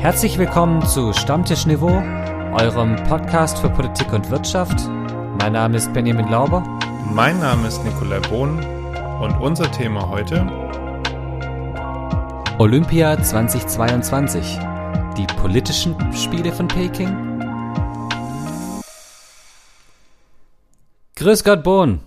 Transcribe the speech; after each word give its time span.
Herzlich 0.00 0.38
willkommen 0.38 0.86
zu 0.86 1.12
Stammtisch 1.12 1.66
Niveau, 1.66 1.88
eurem 2.52 2.94
Podcast 3.08 3.58
für 3.58 3.68
Politik 3.68 4.12
und 4.12 4.30
Wirtschaft. 4.30 4.88
Mein 5.40 5.54
Name 5.54 5.76
ist 5.76 5.92
Benjamin 5.92 6.28
Lauber. 6.28 6.62
Mein 7.12 7.40
Name 7.40 7.66
ist 7.66 7.84
Nikolai 7.84 8.20
Bohn 8.20 8.64
und 9.20 9.32
unser 9.40 9.68
Thema 9.72 10.08
heute 10.08 10.46
Olympia 12.60 13.20
2022. 13.20 14.60
Die 15.16 15.26
politischen 15.42 15.96
Spiele 16.14 16.52
von 16.52 16.68
Peking. 16.68 17.08
Grüß 21.16 21.42
Gott, 21.42 21.64
Bohn. 21.64 22.02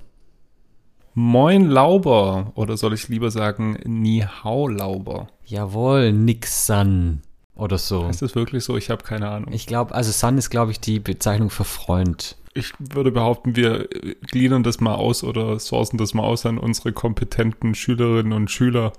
Moin 1.13 1.69
Lauber 1.69 2.53
oder 2.55 2.77
soll 2.77 2.93
ich 2.93 3.09
lieber 3.09 3.31
sagen 3.31 3.77
Ni 3.83 4.21
Hao 4.21 4.69
Lauber? 4.69 5.27
Jawohl, 5.43 6.13
Nixon 6.13 7.21
oder 7.61 7.77
so. 7.77 8.07
Ist 8.09 8.23
das 8.23 8.35
wirklich 8.35 8.63
so? 8.63 8.75
Ich 8.75 8.89
habe 8.89 9.03
keine 9.03 9.29
Ahnung. 9.29 9.53
Ich 9.53 9.67
glaube, 9.67 9.93
also 9.93 10.11
Sun 10.11 10.37
ist, 10.37 10.49
glaube 10.49 10.71
ich, 10.71 10.79
die 10.79 10.99
Bezeichnung 10.99 11.51
für 11.51 11.63
Freund. 11.63 12.35
Ich 12.53 12.73
würde 12.79 13.11
behaupten, 13.11 13.55
wir 13.55 13.87
gliedern 14.29 14.63
das 14.63 14.81
mal 14.81 14.95
aus 14.95 15.23
oder 15.23 15.57
sourcen 15.59 15.97
das 15.97 16.13
mal 16.13 16.23
aus 16.23 16.45
an 16.45 16.57
unsere 16.57 16.91
kompetenten 16.91 17.75
Schülerinnen 17.75 18.33
und 18.33 18.49
Schüler, 18.49 18.93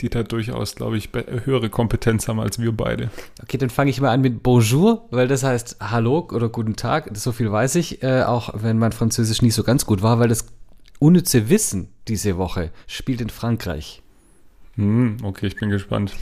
die 0.00 0.10
da 0.10 0.24
durchaus, 0.24 0.74
glaube 0.74 0.98
ich, 0.98 1.10
höhere 1.44 1.70
Kompetenz 1.70 2.26
haben 2.26 2.40
als 2.40 2.58
wir 2.58 2.72
beide. 2.72 3.10
Okay, 3.42 3.58
dann 3.58 3.70
fange 3.70 3.90
ich 3.90 4.00
mal 4.00 4.10
an 4.10 4.20
mit 4.20 4.42
Bonjour, 4.42 5.06
weil 5.10 5.28
das 5.28 5.44
heißt 5.44 5.76
Hallo 5.80 6.28
oder 6.32 6.48
Guten 6.48 6.74
Tag. 6.74 7.16
So 7.16 7.30
viel 7.30 7.50
weiß 7.50 7.76
ich, 7.76 8.02
äh, 8.02 8.24
auch 8.24 8.50
wenn 8.54 8.76
mein 8.76 8.92
Französisch 8.92 9.40
nicht 9.40 9.54
so 9.54 9.62
ganz 9.62 9.86
gut 9.86 10.02
war, 10.02 10.18
weil 10.18 10.28
das 10.28 10.46
unnütze 10.98 11.48
Wissen 11.48 11.88
diese 12.08 12.36
Woche 12.38 12.70
spielt 12.88 13.20
in 13.20 13.30
Frankreich. 13.30 14.02
Hm, 14.74 15.18
okay, 15.22 15.46
ich 15.46 15.56
bin 15.56 15.70
gespannt. 15.70 16.12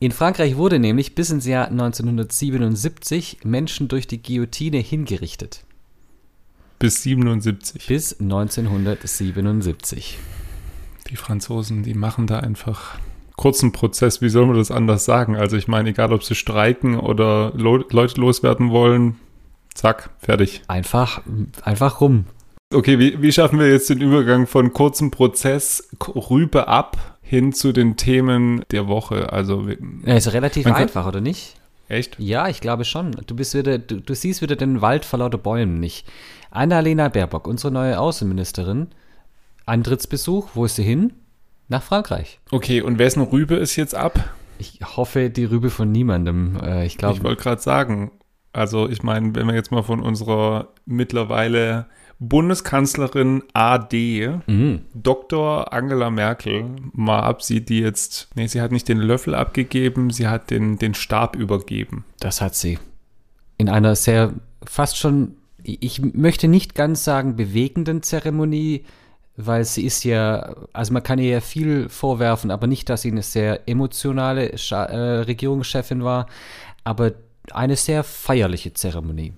In 0.00 0.12
Frankreich 0.12 0.56
wurde 0.56 0.78
nämlich 0.78 1.16
bis 1.16 1.30
ins 1.30 1.44
Jahr 1.44 1.68
1977 1.68 3.38
Menschen 3.44 3.88
durch 3.88 4.06
die 4.06 4.22
Guillotine 4.22 4.78
hingerichtet. 4.78 5.64
Bis 6.78 7.02
77. 7.02 7.86
Bis 7.88 8.20
1977. 8.20 10.18
Die 11.10 11.16
Franzosen, 11.16 11.82
die 11.82 11.94
machen 11.94 12.28
da 12.28 12.38
einfach 12.38 13.00
kurzen 13.36 13.72
Prozess. 13.72 14.20
Wie 14.22 14.28
soll 14.28 14.46
man 14.46 14.56
das 14.56 14.70
anders 14.70 15.04
sagen? 15.04 15.34
Also 15.34 15.56
ich 15.56 15.66
meine, 15.66 15.90
egal 15.90 16.12
ob 16.12 16.22
sie 16.22 16.36
streiken 16.36 17.00
oder 17.00 17.52
lo 17.56 17.78
Leute 17.90 18.20
loswerden 18.20 18.70
wollen, 18.70 19.16
zack, 19.74 20.10
fertig. 20.18 20.62
Einfach, 20.68 21.22
einfach 21.62 22.00
rum. 22.00 22.26
Okay, 22.72 22.98
wie, 22.98 23.20
wie 23.22 23.32
schaffen 23.32 23.58
wir 23.58 23.70
jetzt 23.70 23.90
den 23.90 24.00
Übergang 24.00 24.46
von 24.46 24.72
kurzem 24.72 25.10
Prozess 25.10 25.88
Rübe 26.14 26.68
ab 26.68 27.17
hin 27.28 27.52
zu 27.52 27.72
den 27.72 27.96
Themen 27.96 28.64
der 28.70 28.88
Woche? 28.88 29.32
Also 29.32 29.68
ja, 30.06 30.14
ist 30.14 30.32
relativ 30.32 30.66
einfach, 30.66 31.06
oder 31.06 31.20
nicht? 31.20 31.56
Echt? 31.88 32.18
Ja, 32.18 32.48
ich 32.48 32.60
glaube 32.60 32.86
schon. 32.86 33.12
Du 33.26 33.36
bist 33.36 33.54
wieder, 33.54 33.78
du, 33.78 34.00
du 34.00 34.14
siehst 34.14 34.40
wieder 34.40 34.56
den 34.56 34.80
Wald 34.80 35.04
vor 35.04 35.18
lauter 35.18 35.36
Bäumen 35.36 35.78
nicht. 35.78 36.06
Annalena 36.50 37.08
Baerbock, 37.08 37.46
unsere 37.46 37.70
neue 37.70 38.00
Außenministerin, 38.00 38.88
Antrittsbesuch, 39.66 40.48
wo 40.54 40.64
ist 40.64 40.76
sie 40.76 40.82
hin? 40.82 41.12
Nach 41.68 41.82
Frankreich. 41.82 42.40
Okay, 42.50 42.80
und 42.80 42.98
wessen 42.98 43.22
Rübe 43.22 43.56
ist 43.56 43.76
jetzt 43.76 43.94
ab? 43.94 44.18
Ich 44.58 44.80
hoffe, 44.96 45.28
die 45.28 45.44
Rübe 45.44 45.68
von 45.68 45.92
niemandem. 45.92 46.58
Äh, 46.62 46.86
ich 46.86 46.96
glaube. 46.96 47.18
Ich 47.18 47.22
wollte 47.22 47.42
gerade 47.42 47.60
sagen, 47.60 48.10
also 48.54 48.88
ich 48.88 49.02
meine, 49.02 49.34
wenn 49.34 49.46
wir 49.46 49.54
jetzt 49.54 49.70
mal 49.70 49.82
von 49.82 50.00
unserer 50.00 50.68
mittlerweile 50.86 51.86
Bundeskanzlerin 52.20 53.44
AD, 53.52 54.40
mhm. 54.46 54.80
Dr. 54.94 55.72
Angela 55.72 56.10
Merkel, 56.10 56.64
mal 56.92 57.20
absieht, 57.20 57.68
die 57.68 57.80
jetzt, 57.80 58.28
nee, 58.34 58.48
sie 58.48 58.60
hat 58.60 58.72
nicht 58.72 58.88
den 58.88 58.98
Löffel 58.98 59.34
abgegeben, 59.34 60.10
sie 60.10 60.26
hat 60.26 60.50
den, 60.50 60.78
den 60.78 60.94
Stab 60.94 61.36
übergeben. 61.36 62.04
Das 62.18 62.40
hat 62.40 62.56
sie. 62.56 62.78
In 63.56 63.68
einer 63.68 63.94
sehr, 63.94 64.32
fast 64.64 64.98
schon, 64.98 65.36
ich 65.62 66.00
möchte 66.02 66.48
nicht 66.48 66.74
ganz 66.74 67.04
sagen, 67.04 67.36
bewegenden 67.36 68.02
Zeremonie, 68.02 68.84
weil 69.36 69.64
sie 69.64 69.84
ist 69.84 70.02
ja, 70.02 70.56
also 70.72 70.92
man 70.92 71.04
kann 71.04 71.20
ihr 71.20 71.30
ja 71.30 71.40
viel 71.40 71.88
vorwerfen, 71.88 72.50
aber 72.50 72.66
nicht, 72.66 72.88
dass 72.88 73.02
sie 73.02 73.12
eine 73.12 73.22
sehr 73.22 73.68
emotionale 73.68 74.58
Scha 74.58 74.84
äh, 74.86 75.20
Regierungschefin 75.20 76.02
war, 76.02 76.26
aber 76.82 77.12
eine 77.52 77.76
sehr 77.76 78.02
feierliche 78.02 78.74
Zeremonie. 78.74 79.34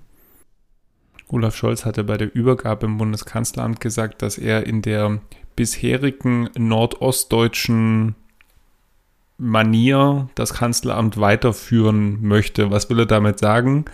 Olaf 1.32 1.56
Scholz 1.56 1.84
hatte 1.84 2.04
bei 2.04 2.16
der 2.16 2.34
Übergabe 2.34 2.86
im 2.86 2.98
Bundeskanzleramt 2.98 3.80
gesagt, 3.80 4.22
dass 4.22 4.38
er 4.38 4.66
in 4.66 4.82
der 4.82 5.20
bisherigen 5.56 6.50
nordostdeutschen 6.56 8.14
Manier 9.38 10.28
das 10.34 10.52
Kanzleramt 10.54 11.18
weiterführen 11.18 12.22
möchte. 12.22 12.70
Was 12.70 12.90
will 12.90 13.00
er 13.00 13.06
damit 13.06 13.38
sagen? 13.38 13.86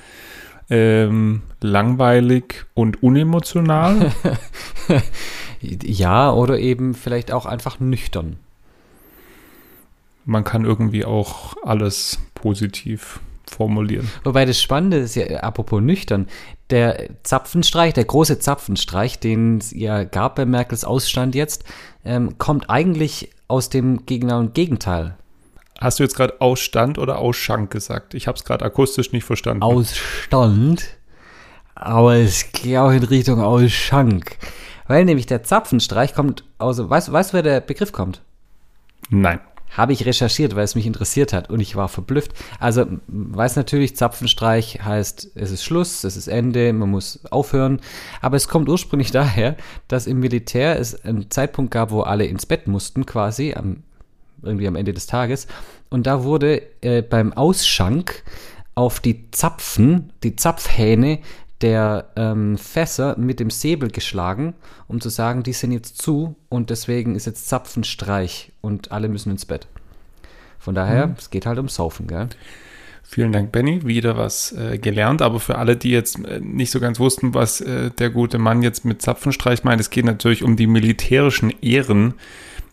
Ähm, 0.68 1.42
langweilig 1.60 2.66
und 2.74 3.02
unemotional? 3.02 4.12
ja, 5.60 6.32
oder 6.32 6.58
eben 6.58 6.94
vielleicht 6.94 7.30
auch 7.30 7.46
einfach 7.46 7.78
nüchtern. 7.78 8.36
Man 10.24 10.42
kann 10.42 10.64
irgendwie 10.64 11.04
auch 11.04 11.56
alles 11.62 12.18
positiv 12.34 13.20
formulieren. 13.50 14.10
Wobei 14.24 14.44
das 14.44 14.60
Spannende 14.60 14.98
ist 14.98 15.14
ja, 15.14 15.26
apropos 15.38 15.80
nüchtern, 15.80 16.26
der 16.70 17.10
Zapfenstreich, 17.22 17.94
der 17.94 18.04
große 18.04 18.38
Zapfenstreich, 18.38 19.18
den 19.18 19.58
es 19.58 19.72
ja 19.72 20.04
gab 20.04 20.36
bei 20.36 20.46
Merkels 20.46 20.84
Ausstand 20.84 21.34
jetzt, 21.34 21.64
ähm, 22.04 22.38
kommt 22.38 22.68
eigentlich 22.70 23.30
aus 23.48 23.68
dem 23.68 24.06
genauen 24.06 24.52
Gegenteil. 24.52 25.16
Hast 25.78 25.98
du 25.98 26.02
jetzt 26.02 26.16
gerade 26.16 26.40
Ausstand 26.40 26.98
oder 26.98 27.18
Ausschank 27.18 27.70
gesagt? 27.70 28.14
Ich 28.14 28.26
habe 28.26 28.36
es 28.36 28.44
gerade 28.44 28.64
akustisch 28.64 29.12
nicht 29.12 29.24
verstanden. 29.24 29.62
Ausstand, 29.62 30.96
aber 31.74 32.16
es 32.16 32.50
geht 32.50 32.76
auch 32.78 32.90
in 32.90 33.04
Richtung 33.04 33.40
Ausschank. 33.40 34.38
Weil 34.88 35.04
nämlich 35.04 35.26
der 35.26 35.42
Zapfenstreich 35.42 36.14
kommt 36.14 36.44
aus, 36.58 36.78
weißt 36.78 37.08
du, 37.08 37.12
weißt, 37.12 37.32
wer 37.34 37.42
der 37.42 37.60
Begriff 37.60 37.92
kommt? 37.92 38.22
Nein. 39.10 39.40
Habe 39.70 39.92
ich 39.92 40.06
recherchiert, 40.06 40.56
weil 40.56 40.64
es 40.64 40.74
mich 40.74 40.86
interessiert 40.86 41.32
hat 41.32 41.50
und 41.50 41.60
ich 41.60 41.76
war 41.76 41.88
verblüfft. 41.88 42.32
Also, 42.58 42.86
weiß 43.08 43.56
natürlich, 43.56 43.96
Zapfenstreich 43.96 44.80
heißt, 44.84 45.32
es 45.34 45.50
ist 45.50 45.64
Schluss, 45.64 46.04
es 46.04 46.16
ist 46.16 46.28
Ende, 46.28 46.72
man 46.72 46.90
muss 46.90 47.20
aufhören. 47.30 47.80
Aber 48.20 48.36
es 48.36 48.48
kommt 48.48 48.68
ursprünglich 48.68 49.10
daher, 49.10 49.56
dass 49.88 50.06
im 50.06 50.20
Militär 50.20 50.78
es 50.78 51.04
einen 51.04 51.30
Zeitpunkt 51.30 51.70
gab, 51.70 51.90
wo 51.90 52.02
alle 52.02 52.26
ins 52.26 52.46
Bett 52.46 52.66
mussten, 52.66 53.06
quasi, 53.06 53.54
am, 53.54 53.82
irgendwie 54.42 54.68
am 54.68 54.76
Ende 54.76 54.94
des 54.94 55.06
Tages. 55.06 55.46
Und 55.90 56.06
da 56.06 56.24
wurde 56.24 56.62
äh, 56.80 57.02
beim 57.02 57.32
Ausschank 57.32 58.22
auf 58.74 59.00
die 59.00 59.30
Zapfen, 59.30 60.12
die 60.22 60.36
Zapfhähne 60.36 61.20
der 61.62 62.10
ähm, 62.16 62.58
Fässer 62.58 63.16
mit 63.18 63.40
dem 63.40 63.50
Säbel 63.50 63.90
geschlagen, 63.90 64.54
um 64.88 65.00
zu 65.00 65.08
sagen, 65.08 65.42
die 65.42 65.52
sind 65.52 65.72
jetzt 65.72 66.00
zu 66.00 66.36
und 66.48 66.70
deswegen 66.70 67.14
ist 67.14 67.26
jetzt 67.26 67.48
Zapfenstreich 67.48 68.52
und 68.60 68.92
alle 68.92 69.08
müssen 69.08 69.30
ins 69.30 69.46
Bett. 69.46 69.66
Von 70.58 70.74
daher, 70.74 71.08
mhm. 71.08 71.14
es 71.18 71.30
geht 71.30 71.46
halt 71.46 71.58
um 71.58 71.68
Saufen, 71.68 72.06
gell? 72.06 72.28
Vielen 73.08 73.30
Dank, 73.30 73.52
Benny. 73.52 73.86
Wieder 73.86 74.16
was 74.16 74.50
äh, 74.50 74.78
gelernt. 74.78 75.22
Aber 75.22 75.38
für 75.38 75.58
alle, 75.58 75.76
die 75.76 75.90
jetzt 75.90 76.18
äh, 76.24 76.40
nicht 76.40 76.72
so 76.72 76.80
ganz 76.80 76.98
wussten, 76.98 77.34
was 77.34 77.60
äh, 77.60 77.90
der 77.92 78.10
gute 78.10 78.38
Mann 78.38 78.62
jetzt 78.62 78.84
mit 78.84 79.00
Zapfenstreich 79.00 79.62
meint, 79.62 79.80
es 79.80 79.90
geht 79.90 80.04
natürlich 80.04 80.42
um 80.42 80.56
die 80.56 80.66
militärischen 80.66 81.50
Ehren, 81.62 82.14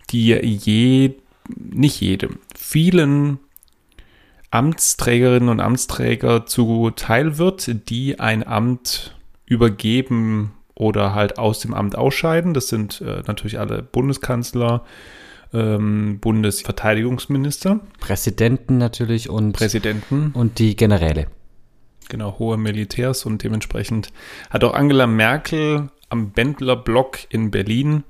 die 0.09 0.29
je, 0.29 1.13
nicht 1.55 2.01
jedem, 2.01 2.39
vielen 2.57 3.37
Amtsträgerinnen 4.53 5.49
und 5.49 5.59
Amtsträger 5.59 6.45
zuteil 6.45 7.39
wird, 7.39 7.89
die 7.89 8.19
ein 8.19 8.45
Amt 8.45 9.15
übergeben 9.47 10.53
oder 10.75 11.15
halt 11.15 11.39
aus 11.39 11.59
dem 11.59 11.73
Amt 11.73 11.97
ausscheiden. 11.97 12.53
Das 12.53 12.67
sind 12.67 13.01
äh, 13.01 13.23
natürlich 13.25 13.59
alle 13.59 13.81
Bundeskanzler, 13.81 14.83
ähm, 15.53 16.19
Bundesverteidigungsminister. 16.19 17.79
Präsidenten 17.99 18.77
natürlich 18.77 19.27
und 19.27 19.53
Präsidenten. 19.53 20.31
Und 20.35 20.59
die 20.59 20.75
Generäle. 20.75 21.25
Genau, 22.09 22.37
hohe 22.37 22.57
Militärs 22.57 23.25
und 23.25 23.43
dementsprechend 23.43 24.13
hat 24.51 24.63
auch 24.63 24.75
Angela 24.75 25.07
Merkel 25.07 25.89
am 26.09 26.29
Bendler 26.29 26.75
Block 26.75 27.17
in 27.29 27.49
Berlin 27.49 28.03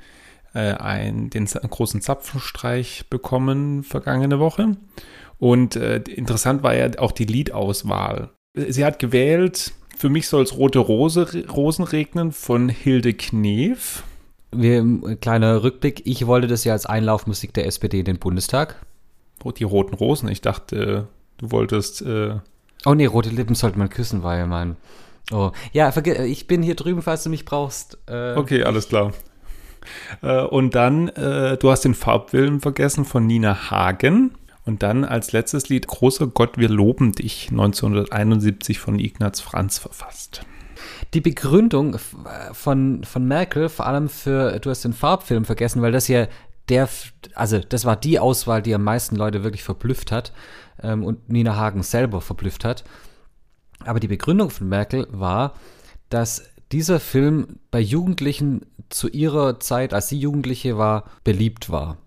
äh, 0.53 0.73
ein, 0.73 1.29
den 1.29 1.45
großen 1.45 2.01
Zapfenstreich 2.01 3.05
bekommen 3.09 3.83
vergangene 3.83 4.39
Woche. 4.39 4.75
Und 5.43 5.75
äh, 5.75 5.97
interessant 5.97 6.63
war 6.63 6.73
ja 6.73 6.89
auch 6.99 7.11
die 7.11 7.25
Liedauswahl. 7.25 8.29
Sie 8.55 8.85
hat 8.85 8.97
gewählt, 8.97 9.73
für 9.97 10.07
mich 10.07 10.29
soll 10.29 10.43
es 10.43 10.55
Rote 10.55 10.79
Rose, 10.79 11.27
Rosen 11.49 11.83
regnen 11.83 12.31
von 12.31 12.69
Hilde 12.69 13.13
Knef. 13.13 14.03
Wir, 14.53 14.85
kleiner 15.19 15.61
Rückblick, 15.61 16.03
ich 16.05 16.27
wollte 16.27 16.47
das 16.47 16.63
ja 16.63 16.71
als 16.71 16.85
Einlaufmusik 16.85 17.53
der 17.53 17.65
SPD 17.65 17.99
in 17.99 18.05
den 18.05 18.19
Bundestag. 18.19 18.85
Oh, 19.43 19.51
die 19.51 19.65
Roten 19.65 19.95
Rosen, 19.95 20.29
ich 20.29 20.39
dachte, 20.39 21.09
du 21.39 21.51
wolltest. 21.51 22.03
Äh 22.03 22.37
oh 22.85 22.93
nee, 22.93 23.05
rote 23.05 23.29
Lippen 23.29 23.55
sollte 23.55 23.77
man 23.77 23.89
küssen, 23.89 24.23
war 24.23 24.37
ja 24.37 24.45
mein. 24.45 24.77
Oh, 25.29 25.51
ja, 25.73 25.93
ich 26.23 26.47
bin 26.47 26.63
hier 26.63 26.75
drüben, 26.75 27.01
falls 27.01 27.23
du 27.23 27.29
mich 27.29 27.43
brauchst. 27.43 27.97
Äh, 28.07 28.35
okay, 28.35 28.63
alles 28.63 28.87
klar. 28.87 29.11
Äh, 30.21 30.43
und 30.43 30.73
dann, 30.73 31.09
äh, 31.09 31.57
du 31.57 31.69
hast 31.69 31.81
den 31.81 31.95
Farbfilm 31.95 32.61
vergessen 32.61 33.03
von 33.03 33.27
Nina 33.27 33.69
Hagen. 33.69 34.31
Und 34.65 34.81
dann 34.81 35.03
als 35.03 35.31
letztes 35.33 35.69
Lied 35.69 35.87
Großer 35.87 36.27
Gott, 36.27 36.57
wir 36.57 36.69
loben 36.69 37.11
dich, 37.11 37.49
1971 37.51 38.79
von 38.79 38.97
Ignaz 38.97 39.41
Franz 39.41 39.77
verfasst. 39.77 40.45
Die 41.13 41.21
Begründung 41.21 41.97
von, 42.53 43.03
von 43.03 43.27
Merkel, 43.27 43.69
vor 43.69 43.85
allem 43.85 44.09
für, 44.09 44.59
du 44.59 44.69
hast 44.69 44.83
den 44.83 44.93
Farbfilm 44.93 45.45
vergessen, 45.45 45.81
weil 45.81 45.91
das 45.91 46.07
ja 46.07 46.27
der, 46.69 46.87
also 47.35 47.59
das 47.59 47.85
war 47.85 47.95
die 47.95 48.19
Auswahl, 48.19 48.61
die 48.61 48.73
am 48.73 48.83
meisten 48.83 49.15
Leute 49.15 49.43
wirklich 49.43 49.63
verblüfft 49.63 50.11
hat 50.11 50.31
ähm, 50.81 51.03
und 51.03 51.29
Nina 51.29 51.55
Hagen 51.55 51.83
selber 51.83 52.21
verblüfft 52.21 52.63
hat. 52.63 52.83
Aber 53.85 53.99
die 53.99 54.07
Begründung 54.07 54.49
von 54.49 54.69
Merkel 54.69 55.07
war, 55.11 55.55
dass 56.09 56.43
dieser 56.71 56.99
Film 56.99 57.59
bei 57.69 57.79
Jugendlichen 57.79 58.61
zu 58.89 59.09
ihrer 59.09 59.59
Zeit, 59.59 59.93
als 59.93 60.09
sie 60.09 60.19
Jugendliche 60.19 60.77
war, 60.77 61.05
beliebt 61.23 61.69
war. 61.69 61.97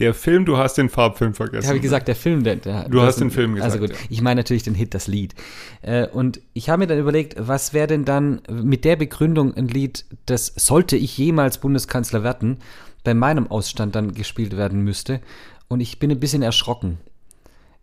Der 0.00 0.14
Film, 0.14 0.46
du 0.46 0.56
hast 0.56 0.78
den 0.78 0.88
Farbfilm 0.88 1.34
vergessen. 1.34 1.68
Habe 1.68 1.76
ich 1.76 1.82
gesagt, 1.82 2.08
der 2.08 2.16
Film, 2.16 2.42
der, 2.42 2.56
der 2.56 2.88
Du 2.88 3.02
hast 3.02 3.20
den 3.20 3.30
Film 3.30 3.54
gesagt. 3.54 3.74
Also 3.74 3.86
gut, 3.86 3.94
ich 4.08 4.22
meine 4.22 4.40
natürlich 4.40 4.62
den 4.62 4.74
Hit, 4.74 4.94
das 4.94 5.06
Lied. 5.06 5.34
Äh, 5.82 6.06
und 6.06 6.40
ich 6.54 6.70
habe 6.70 6.80
mir 6.80 6.86
dann 6.86 6.98
überlegt, 6.98 7.34
was 7.36 7.74
wäre 7.74 7.86
denn 7.86 8.06
dann 8.06 8.40
mit 8.50 8.86
der 8.86 8.96
Begründung 8.96 9.54
ein 9.54 9.68
Lied, 9.68 10.06
das 10.24 10.46
sollte 10.56 10.96
ich 10.96 11.18
jemals 11.18 11.58
Bundeskanzler 11.58 12.24
werden, 12.24 12.60
bei 13.04 13.12
meinem 13.12 13.46
Ausstand 13.50 13.94
dann 13.94 14.14
gespielt 14.14 14.56
werden 14.56 14.80
müsste. 14.82 15.20
Und 15.68 15.80
ich 15.80 15.98
bin 15.98 16.10
ein 16.10 16.18
bisschen 16.18 16.42
erschrocken. 16.42 16.98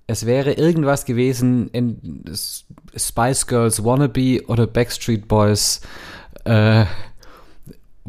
Es 0.07 0.25
wäre 0.25 0.53
irgendwas 0.53 1.05
gewesen 1.05 1.69
in 1.69 2.23
Spice 2.95 3.45
Girls 3.45 3.83
Wannabe 3.83 4.43
oder 4.47 4.65
Backstreet 4.65 5.27
Boys 5.27 5.81
äh, 6.45 6.85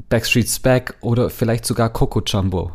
Backstreet's 0.08 0.60
Back 0.60 0.94
oder 1.02 1.28
vielleicht 1.28 1.66
sogar 1.66 1.90
Coco 1.90 2.22
Jumbo 2.24 2.72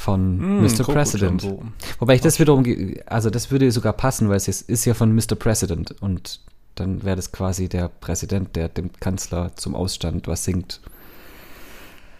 von 0.00 0.38
mm, 0.38 0.62
Mr. 0.62 0.78
Coco 0.78 0.92
President. 0.92 1.42
Jumbo. 1.42 1.64
Wobei 1.98 2.14
ich 2.14 2.20
das 2.22 2.40
wiederum, 2.40 2.64
also 3.06 3.28
das 3.28 3.50
würde 3.50 3.70
sogar 3.70 3.92
passen, 3.92 4.28
weil 4.28 4.36
es 4.36 4.48
ist 4.48 4.84
ja 4.86 4.94
von 4.94 5.14
Mr. 5.14 5.36
President 5.38 5.94
und 6.00 6.40
dann 6.74 7.04
wäre 7.04 7.16
das 7.16 7.32
quasi 7.32 7.68
der 7.68 7.88
Präsident, 7.88 8.56
der 8.56 8.68
dem 8.68 8.90
Kanzler 8.98 9.54
zum 9.56 9.74
Ausstand 9.74 10.26
was 10.26 10.44
singt. 10.44 10.80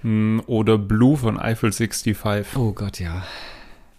Hm, 0.02 0.42
oder 0.46 0.76
Blue 0.76 1.16
von 1.16 1.38
Eiffel 1.38 1.72
65. 1.72 2.56
Oh 2.56 2.72
Gott, 2.72 3.00
ja. 3.00 3.22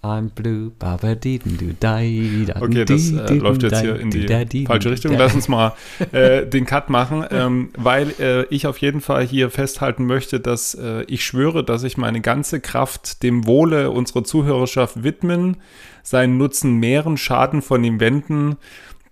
I'm 0.03 0.29
blue, 0.29 0.71
baba 0.79 1.13
dee 1.13 1.37
du 1.37 1.75
dai, 1.79 2.47
Okay, 2.59 2.85
das 2.85 3.11
äh, 3.11 3.35
läuft 3.35 3.61
jetzt 3.61 3.81
hier 3.81 3.99
in 3.99 4.09
die 4.09 4.65
falsche 4.65 4.89
Richtung. 4.89 5.15
Lass 5.15 5.35
uns 5.35 5.47
mal 5.47 5.73
äh, 6.11 6.47
den 6.47 6.65
Cut 6.65 6.89
machen, 6.89 7.23
ähm, 7.29 7.69
weil 7.77 8.11
äh, 8.19 8.45
ich 8.45 8.65
auf 8.65 8.79
jeden 8.79 9.01
Fall 9.01 9.23
hier 9.23 9.51
festhalten 9.51 10.05
möchte, 10.05 10.39
dass 10.39 10.77
ich 11.07 11.23
schwöre, 11.23 11.63
dass 11.63 11.83
ich 11.83 11.97
meine 11.97 12.21
ganze 12.21 12.59
Kraft 12.59 13.21
dem 13.21 13.45
Wohle 13.45 13.91
unserer 13.91 14.23
Zuhörerschaft 14.23 15.03
widmen, 15.03 15.57
seinen 16.01 16.37
Nutzen 16.37 16.77
mehren, 16.77 17.17
Schaden 17.17 17.61
von 17.61 17.83
ihm 17.83 17.99
wenden 17.99 18.57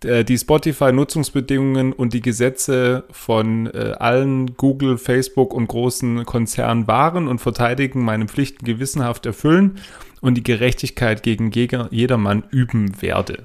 die 0.02 0.38
Spotify-Nutzungsbedingungen 0.38 1.92
und 1.92 2.14
die 2.14 2.22
Gesetze 2.22 3.04
von 3.12 3.68
äh, 3.68 3.96
allen 4.00 4.56
Google, 4.56 4.98
Facebook 4.98 5.54
und 5.54 5.68
großen 5.68 6.24
Konzernen 6.24 6.88
wahren 6.88 7.28
und 7.28 7.40
verteidigen, 7.40 8.06
meine 8.06 8.26
Pflichten 8.26 8.64
gewissenhaft 8.64 9.26
erfüllen 9.26 9.78
und 10.22 10.36
die 10.36 10.44
Gerechtigkeit 10.44 11.24
gegen 11.24 11.52
jedermann 11.52 12.44
üben 12.52 13.02
werde. 13.02 13.44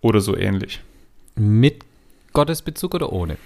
Oder 0.00 0.20
so 0.20 0.36
ähnlich. 0.36 0.80
Mit 1.36 1.84
Gottesbezug 2.32 2.94
oder 2.94 3.12
ohne? 3.12 3.36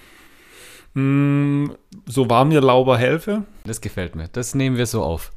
Mm, 0.93 1.71
so 2.05 2.29
war 2.29 2.45
mir 2.45 2.61
Lauber 2.61 2.97
helfe. 2.97 3.43
Das 3.65 3.81
gefällt 3.81 4.15
mir. 4.15 4.27
Das 4.29 4.55
nehmen 4.55 4.77
wir 4.77 4.87
so 4.87 5.03
auf. 5.03 5.31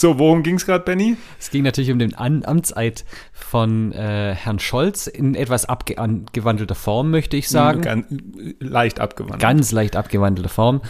So, 0.00 0.18
worum 0.18 0.42
ging 0.42 0.54
es 0.54 0.64
gerade, 0.64 0.82
Benny? 0.82 1.18
Es 1.38 1.50
ging 1.50 1.62
natürlich 1.62 1.90
um 1.90 1.98
den 1.98 2.14
An 2.14 2.42
Amtseid 2.46 3.04
von 3.34 3.92
äh, 3.92 4.34
Herrn 4.34 4.58
Scholz 4.58 5.06
in 5.06 5.34
etwas 5.34 5.66
abgewandelter 5.66 6.74
Form, 6.74 7.10
möchte 7.10 7.36
ich 7.36 7.50
sagen. 7.50 7.82
Ganz 7.82 8.06
leicht 8.60 8.98
abgewandelt. 8.98 9.42
Ganz 9.42 9.72
leicht 9.72 9.96
abgewandelter 9.96 10.48
Form, 10.48 10.80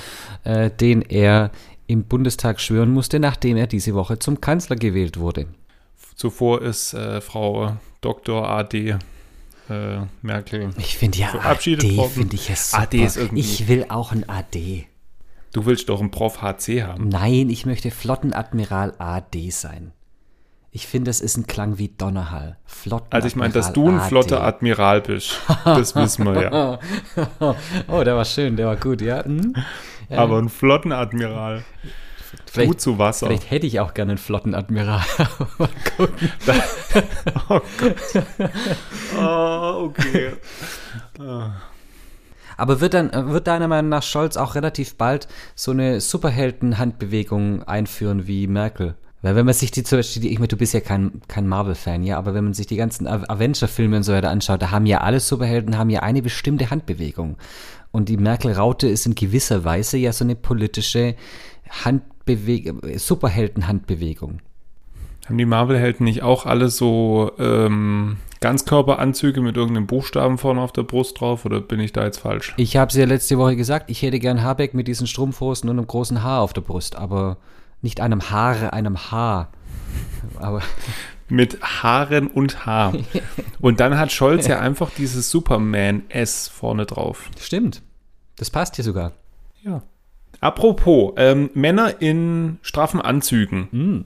äh, 0.45 0.71
den 0.71 1.03
er 1.03 1.51
im 1.91 2.05
Bundestag 2.05 2.61
schwören 2.61 2.91
musste, 2.91 3.19
nachdem 3.19 3.57
er 3.57 3.67
diese 3.67 3.95
Woche 3.95 4.19
zum 4.19 4.41
Kanzler 4.41 4.77
gewählt 4.77 5.19
wurde. 5.19 5.47
Zuvor 6.15 6.63
ist 6.63 6.95
äh, 6.95 7.21
Frau 7.21 7.77
Dr. 8.01 8.49
AD 8.49 8.97
äh, 9.69 10.01
Merkel 10.23 10.71
ich 10.79 10.97
finde 10.97 11.19
ja 11.19 11.29
verabschiedet 11.29 11.99
AD 11.99 12.09
finde 12.09 12.35
ich 12.37 12.49
ja 12.49 12.57
super. 12.57 12.83
AD 12.83 13.05
ist 13.05 13.17
irgendwie 13.17 13.41
ich 13.41 13.69
will 13.69 13.87
auch 13.89 14.13
ein 14.13 14.29
AD. 14.29 14.87
Du 15.53 15.67
willst 15.67 15.89
doch 15.89 16.01
einen 16.01 16.13
Prof 16.13 16.43
HC 16.43 16.85
haben. 16.85 17.09
Nein, 17.09 17.51
ich 17.51 17.67
möchte 17.67 17.91
Flottenadmiral 17.91 18.95
AD 18.99 19.51
sein. 19.51 19.93
Ich 20.73 20.87
finde, 20.87 21.11
es 21.11 21.21
ist 21.21 21.37
ein 21.37 21.49
Klang 21.49 21.79
wie 21.79 21.89
Donnerhall. 21.89 22.57
Flottenadmiral 22.65 23.17
Also 23.17 23.27
ich 23.27 23.35
meine, 23.35 23.53
dass 23.53 23.73
du 23.73 23.89
ein 23.89 24.01
flotter 24.03 24.45
Admiral 24.45 25.01
bist. 25.01 25.41
Das 25.65 25.97
wissen 25.97 26.25
wir 26.25 26.43
ja. 26.43 26.79
oh, 27.89 28.05
der 28.05 28.15
war 28.15 28.25
schön, 28.25 28.57
der 28.57 28.67
war 28.67 28.77
gut, 28.77 29.01
ja. 29.01 29.25
Hm? 29.25 29.57
Aber 30.11 30.39
ein 30.39 30.49
Flottenadmiral. 30.49 31.65
Vielleicht, 32.47 32.69
Gut 32.69 32.81
zu 32.81 32.99
Wasser. 32.99 33.27
Vielleicht 33.27 33.51
hätte 33.51 33.67
ich 33.67 33.81
auch 33.81 33.95
gerne 33.95 34.13
einen 34.13 34.19
Flottenadmiral. 34.19 35.03
Mal 35.59 35.69
gucken. 35.97 36.31
oh 37.49 37.61
Gott. 37.79 38.25
Oh, 39.19 39.85
okay. 39.87 40.33
Ah. 41.19 41.53
Aber 42.57 42.81
wird 42.81 42.95
dann, 42.95 43.33
wird 43.33 43.47
deiner 43.47 43.69
Meinung 43.69 43.89
nach 43.89 44.03
Scholz 44.03 44.37
auch 44.37 44.55
relativ 44.55 44.97
bald 44.97 45.29
so 45.55 45.71
eine 45.71 46.01
Superhelden-Handbewegung 46.01 47.63
einführen 47.63 48.27
wie 48.27 48.47
Merkel? 48.47 48.97
Weil 49.23 49.35
wenn 49.35 49.45
man 49.45 49.55
sich 49.55 49.71
die 49.71 49.83
zum 49.83 49.99
Beispiel, 49.99 50.27
ich 50.27 50.39
meine, 50.39 50.49
du 50.49 50.57
bist 50.57 50.73
ja 50.73 50.81
kein, 50.81 51.21
kein 51.29 51.47
Marvel-Fan, 51.47 52.03
ja, 52.05 52.17
aber 52.17 52.33
wenn 52.33 52.45
man 52.45 52.55
sich 52.55 52.67
die 52.67 52.77
ganzen 52.77 53.07
Avenger-Filme 53.07 53.97
und 53.97 54.03
so 54.03 54.13
weiter 54.13 54.31
anschaut, 54.31 54.63
da 54.63 54.71
haben 54.71 54.87
ja 54.87 54.99
alle 54.99 55.21
Superhelden 55.21 55.77
haben 55.77 55.91
ja 55.91 56.01
eine 56.01 56.23
bestimmte 56.23 56.71
Handbewegung. 56.71 57.37
Und 57.93 58.09
die 58.09 58.17
Merkel-Raute 58.17 58.89
ist 58.89 59.07
in 59.07 59.15
gewisser 59.15 59.65
Weise 59.65 59.99
ja 59.99 60.13
so 60.13 60.25
eine 60.25 60.37
politische 60.37 61.17
Handbewegung, 61.85 62.81
Superhelden-Handbewegung. 62.97 64.41
Haben 65.27 65.39
die 65.39 65.45
Marvel-Helden 65.45 66.05
nicht 66.05 66.23
auch 66.23 66.47
alle 66.47 66.69
so 66.69 67.33
ähm, 67.39 68.17
Ganzkörperanzüge 68.41 69.41
mit 69.41 69.57
irgendeinem 69.57 69.87
Buchstaben 69.87 70.39
vorne 70.39 70.61
auf 70.61 70.73
der 70.73 70.83
Brust 70.83 71.21
drauf 71.21 71.45
oder 71.45 71.61
bin 71.61 71.79
ich 71.79 71.93
da 71.93 72.05
jetzt 72.05 72.19
falsch? 72.19 72.55
Ich 72.57 72.77
habe 72.77 72.89
es 72.89 72.97
ja 72.97 73.05
letzte 73.05 73.39
Woche 73.39 73.55
gesagt, 73.55 73.91
ich 73.91 74.03
hätte 74.03 74.19
gern 74.19 74.43
Habeck 74.43 74.75
mit 74.75 74.89
diesen 74.89 75.07
Strumpfhosen 75.07 75.69
und 75.69 75.79
einem 75.79 75.87
großen 75.87 76.23
Haar 76.23 76.41
auf 76.41 76.53
der 76.53 76.63
Brust, 76.63 76.97
aber 76.97 77.37
nicht 77.83 78.01
einem 78.01 78.31
Haare, 78.31 78.73
einem 78.73 79.11
Haar. 79.11 79.51
Aber 80.39 80.63
mit 81.29 81.61
Haaren 81.63 82.27
und 82.27 82.67
Haar. 82.67 82.93
Und 83.61 83.81
dann 83.81 83.99
hat 83.99 84.13
Scholz 84.13 84.47
ja 84.47 84.61
einfach 84.61 84.91
dieses 84.91 85.31
Superman-S 85.31 86.49
vorne 86.49 86.87
drauf. 86.87 87.31
Stimmt. 87.41 87.83
Das 88.41 88.49
passt 88.49 88.77
hier 88.77 88.85
sogar. 88.87 89.13
Ja. 89.63 89.83
Apropos, 90.41 91.13
ähm, 91.19 91.51
Männer 91.53 92.01
in 92.01 92.59
straffen 92.63 93.03
Anzügen. 93.03 93.69
Mm. 93.71 94.05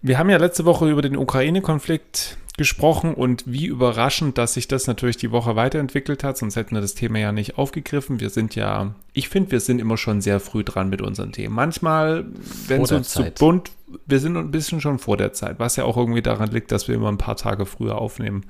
Wir 0.00 0.16
haben 0.16 0.30
ja 0.30 0.36
letzte 0.36 0.64
Woche 0.64 0.88
über 0.88 1.02
den 1.02 1.16
Ukraine-Konflikt 1.16 2.38
gesprochen 2.56 3.14
und 3.14 3.42
wie 3.46 3.66
überraschend, 3.66 4.38
dass 4.38 4.54
sich 4.54 4.68
das 4.68 4.86
natürlich 4.86 5.16
die 5.16 5.32
Woche 5.32 5.56
weiterentwickelt 5.56 6.22
hat, 6.22 6.38
sonst 6.38 6.54
hätten 6.54 6.76
wir 6.76 6.80
das 6.80 6.94
Thema 6.94 7.18
ja 7.18 7.32
nicht 7.32 7.58
aufgegriffen. 7.58 8.20
Wir 8.20 8.30
sind 8.30 8.54
ja, 8.54 8.94
ich 9.12 9.28
finde, 9.28 9.50
wir 9.50 9.60
sind 9.60 9.80
immer 9.80 9.96
schon 9.96 10.20
sehr 10.20 10.38
früh 10.38 10.62
dran 10.62 10.88
mit 10.88 11.02
unseren 11.02 11.32
Themen. 11.32 11.56
Manchmal, 11.56 12.26
wenn 12.68 12.82
es 12.82 12.92
uns 12.92 13.08
zu 13.08 13.24
bunt, 13.24 13.72
wir 14.06 14.20
sind 14.20 14.36
ein 14.36 14.52
bisschen 14.52 14.80
schon 14.80 15.00
vor 15.00 15.16
der 15.16 15.32
Zeit, 15.32 15.58
was 15.58 15.74
ja 15.74 15.82
auch 15.82 15.96
irgendwie 15.96 16.22
daran 16.22 16.50
liegt, 16.50 16.70
dass 16.70 16.86
wir 16.86 16.94
immer 16.94 17.10
ein 17.10 17.18
paar 17.18 17.36
Tage 17.36 17.66
früher 17.66 17.98
aufnehmen 17.98 18.44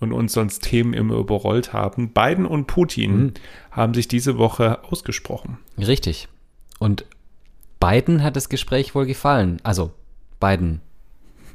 und 0.00 0.12
uns 0.12 0.32
sonst 0.32 0.60
Themen 0.62 0.92
immer 0.94 1.16
überrollt 1.16 1.72
haben. 1.72 2.10
Biden 2.10 2.46
und 2.46 2.66
Putin 2.66 3.16
mhm. 3.16 3.32
haben 3.70 3.94
sich 3.94 4.08
diese 4.08 4.38
Woche 4.38 4.84
ausgesprochen. 4.84 5.58
Richtig. 5.78 6.28
Und 6.78 7.04
Biden 7.80 8.22
hat 8.22 8.36
das 8.36 8.48
Gespräch 8.48 8.94
wohl 8.94 9.06
gefallen. 9.06 9.58
Also 9.62 9.92
Biden 10.40 10.80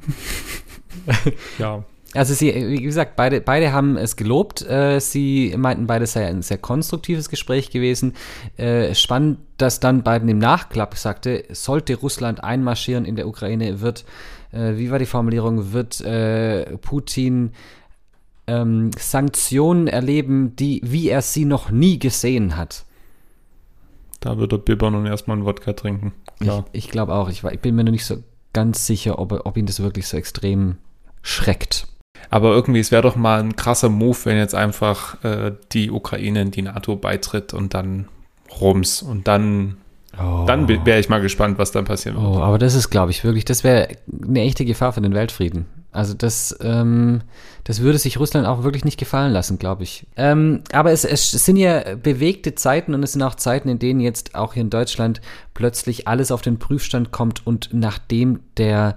ja. 1.57 1.83
Also 2.13 2.33
sie, 2.33 2.53
wie 2.53 2.81
gesagt, 2.81 3.15
beide, 3.15 3.39
beide 3.39 3.71
haben 3.71 3.95
es 3.95 4.17
gelobt. 4.17 4.61
Äh, 4.63 4.99
sie 4.99 5.53
meinten, 5.57 5.87
beide 5.87 6.05
sei 6.07 6.27
ein 6.27 6.41
sehr 6.41 6.57
konstruktives 6.57 7.29
Gespräch 7.29 7.69
gewesen. 7.69 8.13
Äh, 8.57 8.93
spannend, 8.95 9.39
dass 9.57 9.79
dann 9.79 10.03
Biden 10.03 10.27
im 10.27 10.37
Nachklapp 10.37 10.97
sagte, 10.97 11.45
sollte 11.51 11.95
Russland 11.95 12.43
einmarschieren 12.43 13.05
in 13.05 13.15
der 13.15 13.27
Ukraine, 13.27 13.79
wird, 13.79 14.03
äh, 14.51 14.75
wie 14.75 14.91
war 14.91 14.99
die 14.99 15.05
Formulierung, 15.05 15.71
wird 15.71 16.03
Putin 16.81 17.51
ähm, 18.51 18.91
Sanktionen 18.97 19.87
erleben, 19.87 20.55
die, 20.55 20.81
wie 20.83 21.09
er 21.09 21.21
sie 21.21 21.45
noch 21.45 21.71
nie 21.71 21.99
gesehen 21.99 22.57
hat. 22.57 22.85
Da 24.19 24.37
wird 24.37 24.51
er 24.51 24.59
bibbern 24.59 24.95
und 24.95 25.05
erstmal 25.05 25.37
einen 25.37 25.45
Wodka 25.45 25.73
trinken. 25.73 26.13
Klar. 26.39 26.65
Ich, 26.73 26.85
ich 26.85 26.91
glaube 26.91 27.13
auch. 27.13 27.29
Ich, 27.29 27.43
ich 27.43 27.59
bin 27.59 27.75
mir 27.75 27.83
noch 27.83 27.91
nicht 27.91 28.05
so 28.05 28.17
ganz 28.53 28.85
sicher, 28.85 29.19
ob, 29.19 29.31
ob 29.45 29.57
ihn 29.57 29.65
das 29.65 29.81
wirklich 29.81 30.07
so 30.07 30.17
extrem 30.17 30.77
schreckt. 31.21 31.87
Aber 32.29 32.53
irgendwie, 32.53 32.79
es 32.79 32.91
wäre 32.91 33.01
doch 33.01 33.15
mal 33.15 33.39
ein 33.39 33.55
krasser 33.55 33.89
Move, 33.89 34.17
wenn 34.25 34.37
jetzt 34.37 34.53
einfach 34.53 35.23
äh, 35.23 35.53
die 35.71 35.89
Ukraine 35.89 36.41
in 36.41 36.51
die 36.51 36.61
NATO 36.61 36.95
beitritt 36.95 37.53
und 37.53 37.73
dann 37.73 38.07
rums 38.59 39.01
und 39.01 39.27
dann 39.27 39.77
Oh. 40.19 40.43
Dann 40.45 40.67
wäre 40.67 40.99
ich 40.99 41.07
mal 41.07 41.21
gespannt, 41.21 41.57
was 41.57 41.71
dann 41.71 41.85
passieren 41.85 42.17
wird. 42.17 42.27
Oh, 42.27 42.39
aber 42.39 42.57
das 42.57 42.75
ist, 42.75 42.89
glaube 42.89 43.11
ich, 43.11 43.23
wirklich, 43.23 43.45
das 43.45 43.63
wäre 43.63 43.87
eine 44.21 44.41
echte 44.41 44.65
Gefahr 44.65 44.91
für 44.91 44.99
den 44.99 45.13
Weltfrieden. 45.13 45.65
Also 45.91 46.13
das, 46.13 46.57
ähm, 46.61 47.21
das 47.65 47.81
würde 47.81 47.97
sich 47.97 48.17
Russland 48.17 48.47
auch 48.47 48.63
wirklich 48.63 48.85
nicht 48.85 48.97
gefallen 48.97 49.33
lassen, 49.33 49.59
glaube 49.59 49.83
ich. 49.83 50.07
Ähm, 50.15 50.63
aber 50.71 50.91
es, 50.91 51.03
es 51.03 51.31
sind 51.31 51.57
ja 51.57 51.95
bewegte 51.95 52.55
Zeiten 52.55 52.93
und 52.93 53.03
es 53.03 53.11
sind 53.11 53.21
auch 53.23 53.35
Zeiten, 53.35 53.67
in 53.67 53.79
denen 53.79 53.99
jetzt 53.99 54.35
auch 54.35 54.53
hier 54.53 54.61
in 54.61 54.69
Deutschland 54.69 55.19
plötzlich 55.53 56.07
alles 56.07 56.31
auf 56.31 56.41
den 56.41 56.59
Prüfstand 56.59 57.11
kommt 57.11 57.45
und 57.45 57.69
nachdem 57.73 58.39
der, 58.55 58.95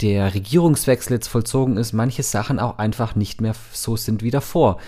der 0.00 0.34
Regierungswechsel 0.34 1.12
jetzt 1.14 1.28
vollzogen 1.28 1.76
ist, 1.76 1.92
manche 1.92 2.22
Sachen 2.22 2.58
auch 2.58 2.78
einfach 2.78 3.14
nicht 3.14 3.42
mehr 3.42 3.54
so 3.72 3.96
sind 3.96 4.22
wie 4.22 4.30
davor. 4.30 4.78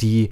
Die 0.00 0.30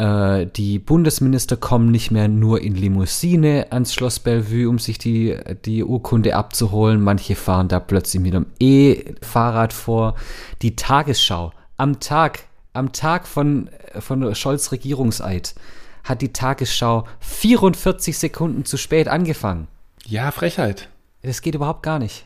äh, 0.00 0.46
die 0.46 0.78
Bundesminister 0.78 1.58
kommen 1.58 1.90
nicht 1.90 2.10
mehr 2.10 2.26
nur 2.26 2.62
in 2.62 2.74
Limousine 2.74 3.66
ans 3.70 3.92
Schloss 3.92 4.18
Bellevue, 4.18 4.68
um 4.68 4.78
sich 4.78 4.96
die, 4.96 5.36
die 5.66 5.84
Urkunde 5.84 6.34
abzuholen. 6.36 7.02
Manche 7.02 7.34
fahren 7.34 7.68
da 7.68 7.80
plötzlich 7.80 8.22
mit 8.22 8.34
einem 8.34 8.46
E-Fahrrad 8.58 9.74
vor. 9.74 10.14
Die 10.62 10.74
Tagesschau 10.74 11.52
am 11.76 12.00
Tag, 12.00 12.40
am 12.72 12.92
Tag 12.92 13.28
von, 13.28 13.68
von 13.98 14.34
Scholz 14.34 14.72
Regierungseid 14.72 15.54
hat 16.02 16.22
die 16.22 16.32
Tagesschau 16.32 17.04
44 17.20 18.16
Sekunden 18.16 18.64
zu 18.64 18.78
spät 18.78 19.06
angefangen. 19.06 19.68
Ja, 20.06 20.30
Frechheit. 20.30 20.88
Das 21.22 21.42
geht 21.42 21.54
überhaupt 21.54 21.82
gar 21.82 21.98
nicht 21.98 22.24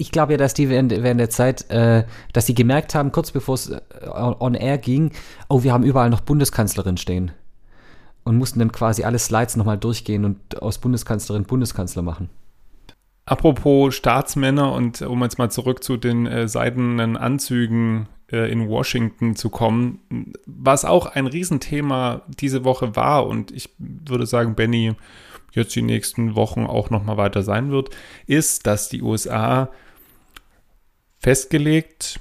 ich 0.00 0.10
glaube 0.10 0.32
ja, 0.32 0.38
dass 0.38 0.54
die 0.54 0.70
während, 0.70 0.90
während 0.90 1.20
der 1.20 1.28
Zeit, 1.28 1.70
äh, 1.70 2.04
dass 2.32 2.46
sie 2.46 2.54
gemerkt 2.54 2.94
haben, 2.94 3.12
kurz 3.12 3.30
bevor 3.30 3.54
es 3.54 3.68
äh, 3.68 3.80
on 4.08 4.54
air 4.54 4.78
ging, 4.78 5.12
oh, 5.48 5.62
wir 5.62 5.72
haben 5.72 5.84
überall 5.84 6.08
noch 6.08 6.22
Bundeskanzlerin 6.22 6.96
stehen. 6.96 7.32
Und 8.24 8.36
mussten 8.36 8.58
dann 8.58 8.72
quasi 8.72 9.04
alle 9.04 9.18
Slides 9.18 9.56
nochmal 9.56 9.78
durchgehen 9.78 10.24
und 10.24 10.62
aus 10.62 10.78
Bundeskanzlerin 10.78 11.44
Bundeskanzler 11.44 12.02
machen. 12.02 12.30
Apropos 13.26 13.94
Staatsmänner 13.94 14.72
und 14.72 15.02
um 15.02 15.22
jetzt 15.22 15.38
mal 15.38 15.50
zurück 15.50 15.84
zu 15.84 15.96
den 15.96 16.26
äh, 16.26 16.48
seidenen 16.48 17.16
Anzügen 17.16 18.08
äh, 18.32 18.50
in 18.50 18.68
Washington 18.68 19.36
zu 19.36 19.50
kommen, 19.50 20.00
was 20.46 20.84
auch 20.84 21.06
ein 21.06 21.26
Riesenthema 21.26 22.22
diese 22.26 22.64
Woche 22.64 22.96
war 22.96 23.26
und 23.26 23.50
ich 23.52 23.68
würde 23.78 24.26
sagen, 24.26 24.54
Benny, 24.54 24.94
jetzt 25.52 25.74
die 25.76 25.82
nächsten 25.82 26.36
Wochen 26.36 26.64
auch 26.64 26.90
nochmal 26.90 27.18
weiter 27.18 27.42
sein 27.42 27.70
wird, 27.70 27.90
ist, 28.26 28.66
dass 28.66 28.88
die 28.88 29.02
USA 29.02 29.70
festgelegt 31.20 32.18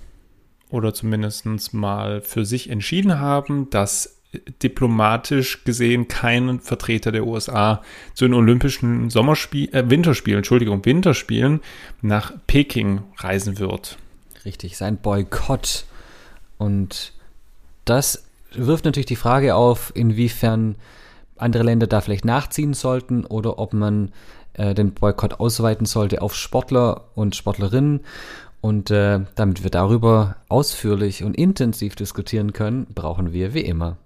oder 0.70 0.94
zumindest 0.94 1.74
mal 1.74 2.22
für 2.22 2.46
sich 2.46 2.70
entschieden 2.70 3.20
haben, 3.20 3.70
dass 3.70 4.20
diplomatisch 4.62 5.64
gesehen 5.64 6.08
kein 6.08 6.60
Vertreter 6.60 7.12
der 7.12 7.26
USA 7.26 7.82
zu 8.14 8.26
den 8.26 8.36
Olympischen 8.36 9.10
Sommerspielen, 9.10 9.74
äh, 9.74 9.90
Winterspielen, 9.90 10.40
Entschuldigung, 10.40 10.86
Winterspielen 10.86 11.62
nach 12.02 12.34
Peking 12.46 13.02
reisen 13.18 13.58
wird. 13.58 13.98
Richtig, 14.46 14.78
sein 14.78 14.98
Boykott. 14.98 15.86
Und 16.60 17.14
das 17.86 18.26
wirft 18.54 18.86
natürlich 18.86 19.08
die 19.08 19.16
Frage 19.16 19.56
auf, 19.56 19.92
inwiefern 19.96 20.76
andere 21.38 21.64
Länder 21.64 21.88
da 21.88 22.02
vielleicht 22.02 22.26
nachziehen 22.26 22.74
sollten 22.74 23.26
oder 23.26 23.58
ob 23.58 23.74
man 23.74 24.12
äh, 24.54 24.76
den 24.76 24.94
Boykott 24.94 25.40
ausweiten 25.40 25.86
sollte 25.86 26.22
auf 26.22 26.36
Sportler 26.36 27.06
und 27.16 27.36
Sportlerinnen 27.36 28.02
und 28.62 28.92
äh, 28.92 29.22
damit 29.36 29.64
wir 29.64 29.70
darüber 29.70 30.38
ausführlich 30.50 31.24
und 31.24 31.36
intensiv 31.36 31.96
diskutieren 31.96 32.54
können, 32.54 32.88
brauchen 32.94 33.34
wir 33.34 33.54
wie 33.54 33.62
immer 33.62 33.98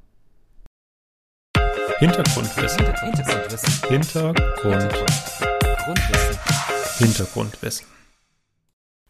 Hintergrundwissen. 2.03 2.86
Hintergrundwissen. 2.86 3.88
Hintergrundwissen. 3.88 5.48
Hintergrundwissen. 6.98 7.88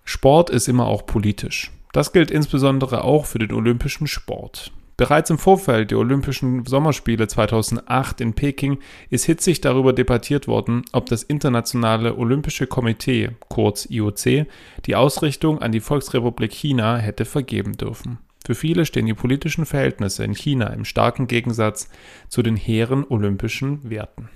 Sport 0.03 0.49
ist 0.51 0.67
immer 0.67 0.85
auch 0.85 1.05
politisch. 1.07 1.71
Das 1.91 2.11
gilt 2.11 2.29
insbesondere 2.29 3.03
auch 3.03 3.25
für 3.25 3.39
den 3.39 3.51
olympischen 3.53 4.05
Sport. 4.05 4.71
Bereits 5.03 5.29
im 5.29 5.37
Vorfeld 5.37 5.91
der 5.91 5.97
Olympischen 5.97 6.65
Sommerspiele 6.65 7.27
2008 7.27 8.21
in 8.21 8.35
Peking 8.35 8.77
ist 9.09 9.25
hitzig 9.25 9.59
darüber 9.59 9.91
debattiert 9.91 10.47
worden, 10.47 10.83
ob 10.93 11.07
das 11.07 11.23
Internationale 11.23 12.17
Olympische 12.17 12.67
Komitee, 12.67 13.31
kurz 13.49 13.85
IOC, 13.89 14.47
die 14.85 14.95
Ausrichtung 14.95 15.61
an 15.61 15.73
die 15.73 15.81
Volksrepublik 15.81 16.53
China 16.53 16.95
hätte 16.95 17.25
vergeben 17.25 17.73
dürfen. 17.73 18.19
Für 18.45 18.55
viele 18.55 18.85
stehen 18.85 19.05
die 19.05 19.13
politischen 19.13 19.65
Verhältnisse 19.65 20.23
in 20.23 20.35
China 20.35 20.67
im 20.67 20.85
starken 20.85 21.27
Gegensatz 21.27 21.89
zu 22.29 22.41
den 22.41 22.55
hehren 22.55 23.03
olympischen 23.05 23.89
Werten. 23.89 24.29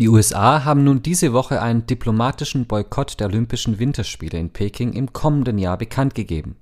Die 0.00 0.08
USA 0.08 0.64
haben 0.64 0.82
nun 0.82 1.02
diese 1.04 1.32
Woche 1.32 1.62
einen 1.62 1.86
diplomatischen 1.86 2.66
Boykott 2.66 3.20
der 3.20 3.28
Olympischen 3.28 3.78
Winterspiele 3.78 4.40
in 4.40 4.50
Peking 4.50 4.92
im 4.94 5.12
kommenden 5.12 5.58
Jahr 5.58 5.78
bekannt 5.78 6.16
gegeben. 6.16 6.56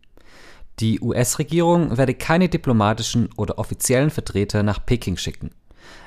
Die 0.81 0.99
US-Regierung 1.01 1.99
werde 1.99 2.15
keine 2.15 2.49
diplomatischen 2.49 3.29
oder 3.37 3.59
offiziellen 3.59 4.09
Vertreter 4.09 4.63
nach 4.63 4.85
Peking 4.85 5.19
schicken. 5.19 5.51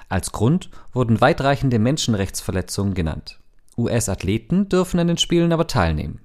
Als 0.10 0.32
Grund 0.32 0.70
wurden 0.94 1.22
weitreichende 1.22 1.78
Menschenrechtsverletzungen 1.78 2.96
genannt. 2.96 3.40
US-Athleten 3.78 4.70
dürfen 4.70 5.00
an 5.00 5.08
den 5.08 5.18
Spielen 5.18 5.52
aber 5.52 5.68
teilnehmen. 5.68 6.22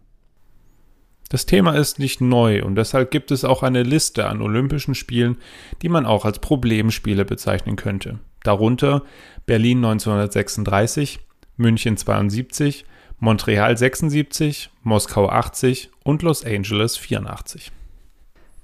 Das 1.29 1.45
Thema 1.45 1.73
ist 1.73 1.99
nicht 1.99 2.23
neu 2.23 2.65
und 2.65 2.77
deshalb 2.77 3.11
gibt 3.11 3.31
es 3.33 3.45
auch 3.45 3.63
eine 3.63 3.83
Liste 3.83 4.27
an 4.27 4.41
Olympischen 4.41 4.95
Spielen, 4.95 5.37
die 5.83 5.91
man 5.91 6.07
auch 6.07 6.25
als 6.25 6.39
Problemspiele 6.39 7.27
bezeichnen 7.27 7.77
könnte. 7.77 8.19
Darunter 8.45 9.03
Berlin 9.45 9.79
1936, 9.79 11.21
München 11.59 11.99
72, 11.99 12.87
Montreal 13.19 13.77
76, 13.77 14.71
Moskau 14.83 15.29
80 15.29 15.91
und 16.03 16.23
Los 16.23 16.47
Angeles 16.47 16.97
84. 16.97 17.73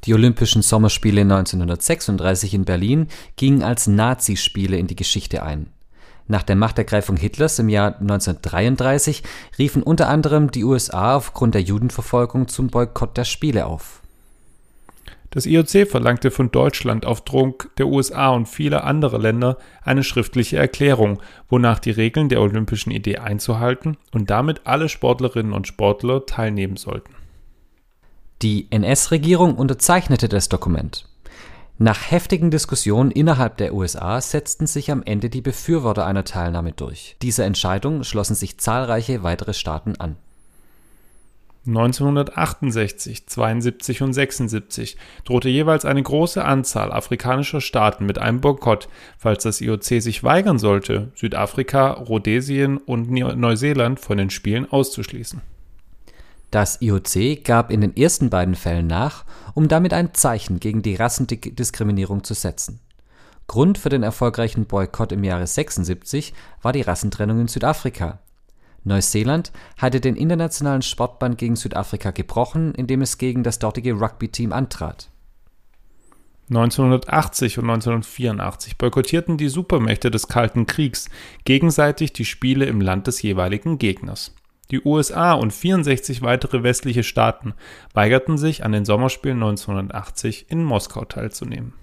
Die 0.04 0.12
Olympischen 0.12 0.60
Sommerspiele 0.60 1.22
1936 1.22 2.52
in 2.52 2.64
Berlin 2.66 3.08
gingen 3.36 3.62
als 3.62 3.86
Nazispiele 3.86 4.76
in 4.76 4.86
die 4.86 4.96
Geschichte 4.96 5.42
ein. 5.42 5.68
Nach 6.26 6.42
der 6.42 6.56
Machtergreifung 6.56 7.16
Hitlers 7.16 7.58
im 7.58 7.68
Jahr 7.68 7.98
1933 8.00 9.22
riefen 9.58 9.82
unter 9.82 10.08
anderem 10.08 10.50
die 10.50 10.64
USA 10.64 11.16
aufgrund 11.16 11.54
der 11.54 11.62
Judenverfolgung 11.62 12.48
zum 12.48 12.68
Boykott 12.68 13.16
der 13.16 13.24
Spiele 13.24 13.66
auf. 13.66 14.00
Das 15.30 15.46
IOC 15.46 15.88
verlangte 15.88 16.30
von 16.30 16.50
Deutschland 16.50 17.06
auf 17.06 17.22
Druck 17.22 17.70
der 17.76 17.88
USA 17.88 18.28
und 18.28 18.46
vieler 18.46 18.84
anderer 18.84 19.18
Länder 19.18 19.58
eine 19.82 20.04
schriftliche 20.04 20.58
Erklärung, 20.58 21.20
wonach 21.48 21.78
die 21.78 21.90
Regeln 21.90 22.28
der 22.28 22.40
olympischen 22.40 22.92
Idee 22.92 23.18
einzuhalten 23.18 23.96
und 24.12 24.30
damit 24.30 24.60
alle 24.64 24.88
Sportlerinnen 24.88 25.52
und 25.52 25.66
Sportler 25.66 26.24
teilnehmen 26.24 26.76
sollten. 26.76 27.13
Die 28.44 28.66
NS-Regierung 28.68 29.54
unterzeichnete 29.54 30.28
das 30.28 30.50
Dokument. 30.50 31.06
Nach 31.78 32.10
heftigen 32.10 32.50
Diskussionen 32.50 33.10
innerhalb 33.10 33.56
der 33.56 33.72
USA 33.72 34.20
setzten 34.20 34.66
sich 34.66 34.90
am 34.90 35.02
Ende 35.02 35.30
die 35.30 35.40
Befürworter 35.40 36.04
einer 36.04 36.24
Teilnahme 36.24 36.72
durch. 36.72 37.16
Dieser 37.22 37.46
Entscheidung 37.46 38.04
schlossen 38.04 38.34
sich 38.34 38.58
zahlreiche 38.58 39.22
weitere 39.22 39.54
Staaten 39.54 39.96
an. 39.96 40.16
1968, 41.66 43.26
72 43.26 44.02
und 44.02 44.12
76 44.12 44.98
drohte 45.24 45.48
jeweils 45.48 45.86
eine 45.86 46.02
große 46.02 46.44
Anzahl 46.44 46.92
afrikanischer 46.92 47.62
Staaten 47.62 48.04
mit 48.04 48.18
einem 48.18 48.42
Boykott, 48.42 48.90
falls 49.16 49.44
das 49.44 49.62
IOC 49.62 50.02
sich 50.02 50.22
weigern 50.22 50.58
sollte, 50.58 51.12
Südafrika, 51.14 51.92
Rhodesien 51.92 52.76
und 52.76 53.10
Neuseeland 53.10 54.00
von 54.00 54.18
den 54.18 54.28
Spielen 54.28 54.70
auszuschließen. 54.70 55.40
Das 56.54 56.80
IOC 56.80 57.42
gab 57.42 57.72
in 57.72 57.80
den 57.80 57.96
ersten 57.96 58.30
beiden 58.30 58.54
Fällen 58.54 58.86
nach, 58.86 59.24
um 59.54 59.66
damit 59.66 59.92
ein 59.92 60.14
Zeichen 60.14 60.60
gegen 60.60 60.82
die 60.82 60.94
Rassendiskriminierung 60.94 62.22
zu 62.22 62.34
setzen. 62.34 62.78
Grund 63.48 63.76
für 63.76 63.88
den 63.88 64.04
erfolgreichen 64.04 64.64
Boykott 64.66 65.10
im 65.10 65.24
Jahre 65.24 65.48
76 65.48 66.32
war 66.62 66.72
die 66.72 66.82
Rassentrennung 66.82 67.40
in 67.40 67.48
Südafrika. 67.48 68.20
Neuseeland 68.84 69.50
hatte 69.78 70.00
den 70.00 70.14
internationalen 70.14 70.82
Sportband 70.82 71.38
gegen 71.38 71.56
Südafrika 71.56 72.12
gebrochen, 72.12 72.72
indem 72.76 73.02
es 73.02 73.18
gegen 73.18 73.42
das 73.42 73.58
dortige 73.58 73.94
Rugby-Team 73.94 74.52
antrat. 74.52 75.10
1980 76.50 77.58
und 77.58 77.64
1984 77.64 78.78
boykottierten 78.78 79.38
die 79.38 79.48
Supermächte 79.48 80.12
des 80.12 80.28
Kalten 80.28 80.66
Kriegs 80.66 81.10
gegenseitig 81.44 82.12
die 82.12 82.24
Spiele 82.24 82.66
im 82.66 82.80
Land 82.80 83.08
des 83.08 83.22
jeweiligen 83.22 83.78
Gegners. 83.78 84.32
Die 84.70 84.82
USA 84.82 85.34
und 85.34 85.52
64 85.52 86.22
weitere 86.22 86.62
westliche 86.62 87.02
Staaten 87.02 87.54
weigerten 87.92 88.38
sich, 88.38 88.64
an 88.64 88.72
den 88.72 88.84
Sommerspielen 88.84 89.42
1980 89.42 90.50
in 90.50 90.64
Moskau 90.64 91.04
teilzunehmen. 91.04 91.74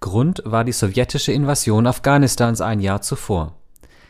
Grund 0.00 0.42
war 0.46 0.64
die 0.64 0.72
sowjetische 0.72 1.32
Invasion 1.32 1.86
Afghanistans 1.86 2.62
ein 2.62 2.80
Jahr 2.80 3.02
zuvor. 3.02 3.56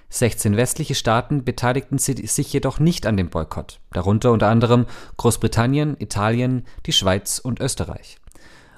16 0.08 0.56
westliche 0.56 0.94
Staaten 0.94 1.44
beteiligten 1.44 1.98
sich 1.98 2.52
jedoch 2.52 2.80
nicht 2.80 3.06
an 3.06 3.16
dem 3.16 3.30
Boykott, 3.30 3.80
darunter 3.92 4.32
unter 4.32 4.48
anderem 4.48 4.86
Großbritannien, 5.16 5.96
Italien, 5.98 6.66
die 6.86 6.92
Schweiz 6.92 7.38
und 7.38 7.60
Österreich. 7.60 8.18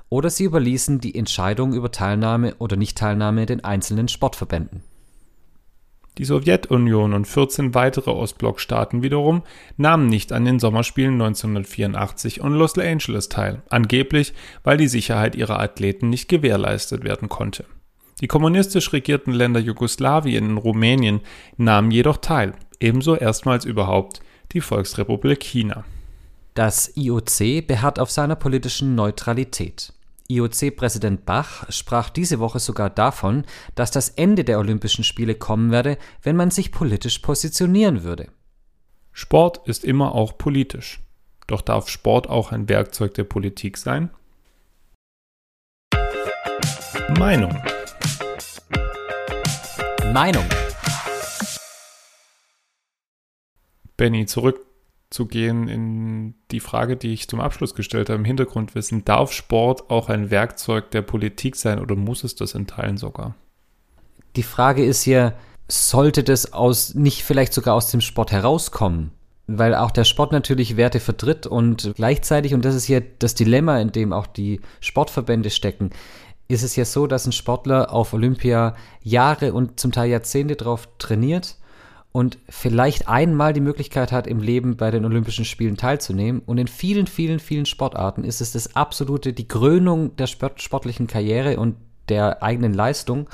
Oder 0.08 0.28
sie 0.28 0.44
überließen 0.44 1.00
die 1.00 1.14
Entscheidung 1.14 1.72
über 1.72 1.90
Teilnahme 1.90 2.54
oder 2.56 2.76
Nichtteilnahme 2.76 3.46
den 3.46 3.64
einzelnen 3.64 4.08
Sportverbänden. 4.08 4.82
Die 6.18 6.26
Sowjetunion 6.26 7.14
und 7.14 7.26
14 7.26 7.74
weitere 7.74 8.10
Ostblockstaaten 8.10 9.02
wiederum 9.02 9.42
nahmen 9.78 10.06
nicht 10.06 10.32
an 10.32 10.44
den 10.44 10.58
Sommerspielen 10.58 11.14
1984 11.14 12.42
und 12.42 12.52
Los 12.52 12.76
Angeles 12.76 13.30
teil, 13.30 13.62
angeblich 13.70 14.34
weil 14.62 14.76
die 14.76 14.88
Sicherheit 14.88 15.34
ihrer 15.34 15.58
Athleten 15.58 16.10
nicht 16.10 16.28
gewährleistet 16.28 17.02
werden 17.02 17.30
konnte. 17.30 17.64
Die 18.20 18.28
kommunistisch 18.28 18.92
regierten 18.92 19.32
Länder 19.32 19.58
Jugoslawien 19.58 20.50
und 20.50 20.58
Rumänien 20.58 21.20
nahmen 21.56 21.90
jedoch 21.90 22.18
teil, 22.18 22.52
ebenso 22.78 23.16
erstmals 23.16 23.64
überhaupt 23.64 24.20
die 24.52 24.60
Volksrepublik 24.60 25.42
China. 25.42 25.84
Das 26.54 26.94
IOC 26.94 27.66
beharrt 27.66 27.98
auf 27.98 28.10
seiner 28.10 28.36
politischen 28.36 28.94
Neutralität. 28.94 29.94
IOC-Präsident 30.28 31.24
Bach 31.26 31.64
sprach 31.70 32.10
diese 32.10 32.38
Woche 32.38 32.58
sogar 32.58 32.90
davon, 32.90 33.44
dass 33.74 33.90
das 33.90 34.08
Ende 34.08 34.44
der 34.44 34.58
Olympischen 34.58 35.04
Spiele 35.04 35.34
kommen 35.34 35.70
werde, 35.70 35.98
wenn 36.22 36.36
man 36.36 36.50
sich 36.50 36.72
politisch 36.72 37.18
positionieren 37.18 38.02
würde. 38.02 38.28
Sport 39.12 39.66
ist 39.66 39.84
immer 39.84 40.14
auch 40.14 40.38
politisch. 40.38 41.00
Doch 41.46 41.60
darf 41.60 41.88
Sport 41.88 42.28
auch 42.28 42.52
ein 42.52 42.68
Werkzeug 42.68 43.14
der 43.14 43.24
Politik 43.24 43.76
sein? 43.76 44.10
Meinung. 47.18 47.54
Meinung. 50.12 50.44
Benny, 53.96 54.26
zurückzugehen 55.12 55.68
in 55.68 56.34
die 56.50 56.60
Frage, 56.60 56.96
die 56.96 57.12
ich 57.12 57.28
zum 57.28 57.40
Abschluss 57.40 57.74
gestellt 57.74 58.08
habe, 58.08 58.18
im 58.18 58.24
Hintergrundwissen. 58.24 59.04
Darf 59.04 59.32
Sport 59.32 59.90
auch 59.90 60.08
ein 60.08 60.30
Werkzeug 60.30 60.90
der 60.90 61.02
Politik 61.02 61.56
sein 61.56 61.78
oder 61.78 61.94
muss 61.94 62.24
es 62.24 62.34
das 62.34 62.54
in 62.54 62.66
Teilen 62.66 62.96
sogar? 62.96 63.34
Die 64.36 64.42
Frage 64.42 64.84
ist 64.84 65.04
ja, 65.04 65.34
sollte 65.68 66.24
das 66.24 66.52
aus, 66.52 66.94
nicht 66.94 67.22
vielleicht 67.22 67.52
sogar 67.52 67.74
aus 67.74 67.90
dem 67.90 68.00
Sport 68.00 68.32
herauskommen? 68.32 69.12
Weil 69.46 69.74
auch 69.74 69.90
der 69.90 70.04
Sport 70.04 70.32
natürlich 70.32 70.76
Werte 70.76 71.00
vertritt 71.00 71.46
und 71.46 71.92
gleichzeitig, 71.96 72.54
und 72.54 72.64
das 72.64 72.74
ist 72.74 72.88
ja 72.88 73.00
das 73.18 73.34
Dilemma, 73.34 73.80
in 73.80 73.92
dem 73.92 74.12
auch 74.12 74.26
die 74.26 74.60
Sportverbände 74.80 75.50
stecken, 75.50 75.90
ist 76.48 76.62
es 76.62 76.76
ja 76.76 76.84
so, 76.84 77.06
dass 77.06 77.26
ein 77.26 77.32
Sportler 77.32 77.92
auf 77.92 78.12
Olympia 78.12 78.74
Jahre 79.02 79.52
und 79.52 79.78
zum 79.80 79.92
Teil 79.92 80.10
Jahrzehnte 80.10 80.56
drauf 80.56 80.88
trainiert 80.98 81.56
und 82.12 82.38
vielleicht 82.48 83.08
einmal 83.08 83.54
die 83.54 83.60
Möglichkeit 83.60 84.12
hat, 84.12 84.26
im 84.26 84.40
Leben 84.40 84.76
bei 84.76 84.90
den 84.90 85.06
Olympischen 85.06 85.46
Spielen 85.46 85.78
teilzunehmen. 85.78 86.42
Und 86.44 86.58
in 86.58 86.68
vielen, 86.68 87.06
vielen, 87.06 87.40
vielen 87.40 87.64
Sportarten 87.64 88.22
ist 88.22 88.42
es 88.42 88.52
das 88.52 88.76
absolute, 88.76 89.32
die 89.32 89.48
Krönung 89.48 90.14
der 90.16 90.26
Sport, 90.26 90.60
sportlichen 90.60 91.06
Karriere 91.06 91.58
und 91.58 91.76
der 92.10 92.42
eigenen 92.42 92.74
Leistung. 92.74 93.28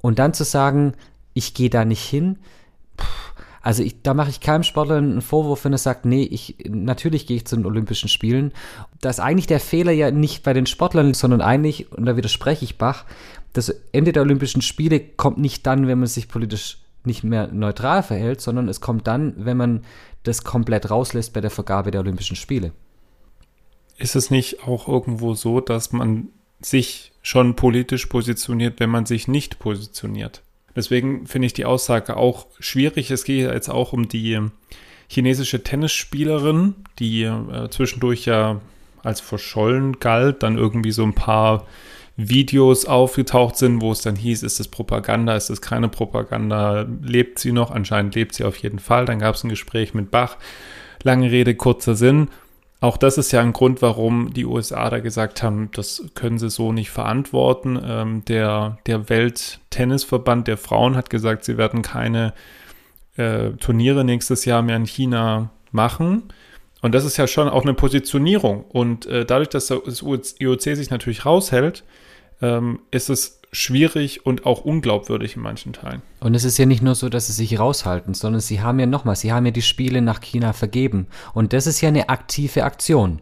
Und 0.00 0.20
dann 0.20 0.32
zu 0.32 0.44
sagen, 0.44 0.94
ich 1.34 1.54
gehe 1.54 1.70
da 1.70 1.84
nicht 1.84 2.02
hin, 2.02 2.38
also 3.60 3.82
ich, 3.82 4.00
da 4.02 4.14
mache 4.14 4.30
ich 4.30 4.40
keinem 4.40 4.62
Sportler 4.62 4.96
einen 4.96 5.20
Vorwurf, 5.20 5.64
wenn 5.64 5.72
er 5.72 5.78
sagt, 5.78 6.04
nee, 6.04 6.22
ich, 6.22 6.56
natürlich 6.68 7.26
gehe 7.26 7.36
ich 7.36 7.46
zu 7.46 7.56
den 7.56 7.66
Olympischen 7.66 8.08
Spielen. 8.08 8.52
Da 9.00 9.10
ist 9.10 9.20
eigentlich 9.20 9.48
der 9.48 9.60
Fehler 9.60 9.92
ja 9.92 10.10
nicht 10.10 10.42
bei 10.44 10.52
den 10.52 10.66
Sportlern, 10.66 11.12
sondern 11.14 11.40
eigentlich, 11.40 11.90
und 11.92 12.06
da 12.06 12.16
widerspreche 12.16 12.64
ich 12.64 12.78
Bach, 12.78 13.04
das 13.52 13.68
Ende 13.92 14.12
der 14.12 14.22
Olympischen 14.22 14.62
Spiele 14.62 15.00
kommt 15.00 15.38
nicht 15.38 15.66
dann, 15.66 15.88
wenn 15.88 15.98
man 15.98 16.06
sich 16.06 16.28
politisch 16.28 16.78
nicht 17.04 17.24
mehr 17.24 17.48
neutral 17.48 18.02
verhält, 18.02 18.40
sondern 18.40 18.68
es 18.68 18.80
kommt 18.80 19.06
dann, 19.06 19.34
wenn 19.36 19.56
man 19.56 19.84
das 20.22 20.44
komplett 20.44 20.90
rauslässt 20.90 21.32
bei 21.32 21.40
der 21.40 21.50
Vergabe 21.50 21.90
der 21.90 22.00
Olympischen 22.00 22.36
Spiele. 22.36 22.72
Ist 23.96 24.16
es 24.16 24.30
nicht 24.30 24.66
auch 24.66 24.88
irgendwo 24.88 25.34
so, 25.34 25.60
dass 25.60 25.92
man 25.92 26.28
sich 26.60 27.12
schon 27.22 27.56
politisch 27.56 28.06
positioniert, 28.06 28.80
wenn 28.80 28.90
man 28.90 29.06
sich 29.06 29.28
nicht 29.28 29.58
positioniert? 29.58 30.42
Deswegen 30.76 31.26
finde 31.26 31.46
ich 31.46 31.52
die 31.52 31.64
Aussage 31.64 32.16
auch 32.16 32.46
schwierig. 32.60 33.10
Es 33.10 33.24
geht 33.24 33.50
jetzt 33.50 33.68
auch 33.68 33.92
um 33.92 34.08
die 34.08 34.38
chinesische 35.08 35.62
Tennisspielerin, 35.62 36.74
die 36.98 37.24
äh, 37.24 37.68
zwischendurch 37.70 38.26
ja 38.26 38.60
als 39.02 39.20
verschollen 39.20 39.98
galt, 40.00 40.42
dann 40.42 40.58
irgendwie 40.58 40.90
so 40.92 41.02
ein 41.02 41.14
paar 41.14 41.66
Videos 42.20 42.84
aufgetaucht 42.84 43.56
sind, 43.56 43.80
wo 43.80 43.92
es 43.92 44.02
dann 44.02 44.16
hieß, 44.16 44.42
ist 44.42 44.58
das 44.58 44.66
Propaganda, 44.66 45.36
ist 45.36 45.50
das 45.50 45.62
keine 45.62 45.88
Propaganda, 45.88 46.84
lebt 47.00 47.38
sie 47.38 47.52
noch? 47.52 47.70
Anscheinend 47.70 48.16
lebt 48.16 48.34
sie 48.34 48.42
auf 48.42 48.56
jeden 48.56 48.80
Fall. 48.80 49.04
Dann 49.04 49.20
gab 49.20 49.36
es 49.36 49.44
ein 49.44 49.48
Gespräch 49.48 49.94
mit 49.94 50.10
Bach. 50.10 50.36
Lange 51.04 51.30
Rede, 51.30 51.54
kurzer 51.54 51.94
Sinn. 51.94 52.28
Auch 52.80 52.96
das 52.96 53.18
ist 53.18 53.30
ja 53.30 53.40
ein 53.40 53.52
Grund, 53.52 53.82
warum 53.82 54.34
die 54.34 54.46
USA 54.46 54.90
da 54.90 54.98
gesagt 54.98 55.44
haben, 55.44 55.70
das 55.72 56.06
können 56.14 56.38
sie 56.38 56.50
so 56.50 56.72
nicht 56.72 56.90
verantworten. 56.90 57.80
Ähm, 57.80 58.24
der 58.24 58.78
der 58.86 59.08
Welttennisverband 59.08 60.48
der 60.48 60.56
Frauen 60.56 60.96
hat 60.96 61.10
gesagt, 61.10 61.44
sie 61.44 61.56
werden 61.56 61.82
keine 61.82 62.34
äh, 63.16 63.50
Turniere 63.60 64.04
nächstes 64.04 64.44
Jahr 64.44 64.62
mehr 64.62 64.76
in 64.76 64.86
China 64.86 65.50
machen. 65.70 66.24
Und 66.82 66.96
das 66.96 67.04
ist 67.04 67.16
ja 67.16 67.28
schon 67.28 67.48
auch 67.48 67.62
eine 67.62 67.74
Positionierung. 67.74 68.64
Und 68.64 69.06
äh, 69.06 69.24
dadurch, 69.24 69.50
dass 69.50 69.68
das 69.68 70.02
IOC 70.02 70.62
sich 70.62 70.90
natürlich 70.90 71.24
raushält, 71.24 71.84
ähm, 72.40 72.80
ist 72.90 73.10
es 73.10 73.40
schwierig 73.52 74.26
und 74.26 74.46
auch 74.46 74.60
unglaubwürdig 74.60 75.36
in 75.36 75.42
manchen 75.42 75.72
Teilen. 75.72 76.02
Und 76.20 76.34
es 76.34 76.44
ist 76.44 76.58
ja 76.58 76.66
nicht 76.66 76.82
nur 76.82 76.94
so, 76.94 77.08
dass 77.08 77.28
sie 77.28 77.32
sich 77.32 77.58
raushalten, 77.58 78.14
sondern 78.14 78.40
sie 78.40 78.60
haben 78.60 78.78
ja 78.78 78.86
nochmal, 78.86 79.16
sie 79.16 79.32
haben 79.32 79.46
ja 79.46 79.52
die 79.52 79.62
Spiele 79.62 80.02
nach 80.02 80.20
China 80.20 80.52
vergeben. 80.52 81.06
Und 81.32 81.52
das 81.52 81.66
ist 81.66 81.80
ja 81.80 81.88
eine 81.88 82.08
aktive 82.08 82.64
Aktion. 82.64 83.20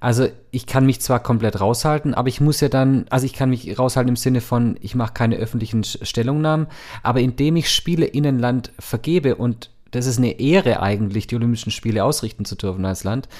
Also 0.00 0.28
ich 0.50 0.66
kann 0.66 0.84
mich 0.84 1.00
zwar 1.00 1.20
komplett 1.22 1.60
raushalten, 1.60 2.12
aber 2.12 2.28
ich 2.28 2.38
muss 2.38 2.60
ja 2.60 2.68
dann, 2.68 3.06
also 3.08 3.24
ich 3.24 3.32
kann 3.32 3.48
mich 3.48 3.78
raushalten 3.78 4.10
im 4.10 4.16
Sinne 4.16 4.42
von, 4.42 4.76
ich 4.82 4.94
mache 4.94 5.14
keine 5.14 5.36
öffentlichen 5.36 5.82
Stellungnahmen, 5.82 6.66
aber 7.02 7.20
indem 7.20 7.56
ich 7.56 7.70
Spiele 7.70 8.04
in 8.04 8.26
ein 8.26 8.38
Land 8.38 8.70
vergebe 8.78 9.36
und 9.36 9.70
das 9.92 10.04
ist 10.04 10.18
eine 10.18 10.40
Ehre 10.40 10.82
eigentlich, 10.82 11.26
die 11.26 11.36
Olympischen 11.36 11.70
Spiele 11.70 12.04
ausrichten 12.04 12.44
zu 12.44 12.54
dürfen 12.54 12.84
als 12.84 13.04
Land, 13.04 13.30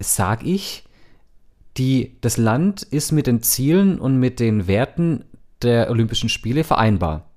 sage 0.00 0.46
ich, 0.46 0.82
die, 1.78 2.16
das 2.20 2.36
Land 2.36 2.82
ist 2.82 3.12
mit 3.12 3.26
den 3.26 3.42
Zielen 3.42 3.98
und 3.98 4.18
mit 4.18 4.40
den 4.40 4.66
Werten 4.66 5.24
der 5.62 5.90
Olympischen 5.90 6.28
Spiele 6.28 6.64
vereinbar. 6.64 7.30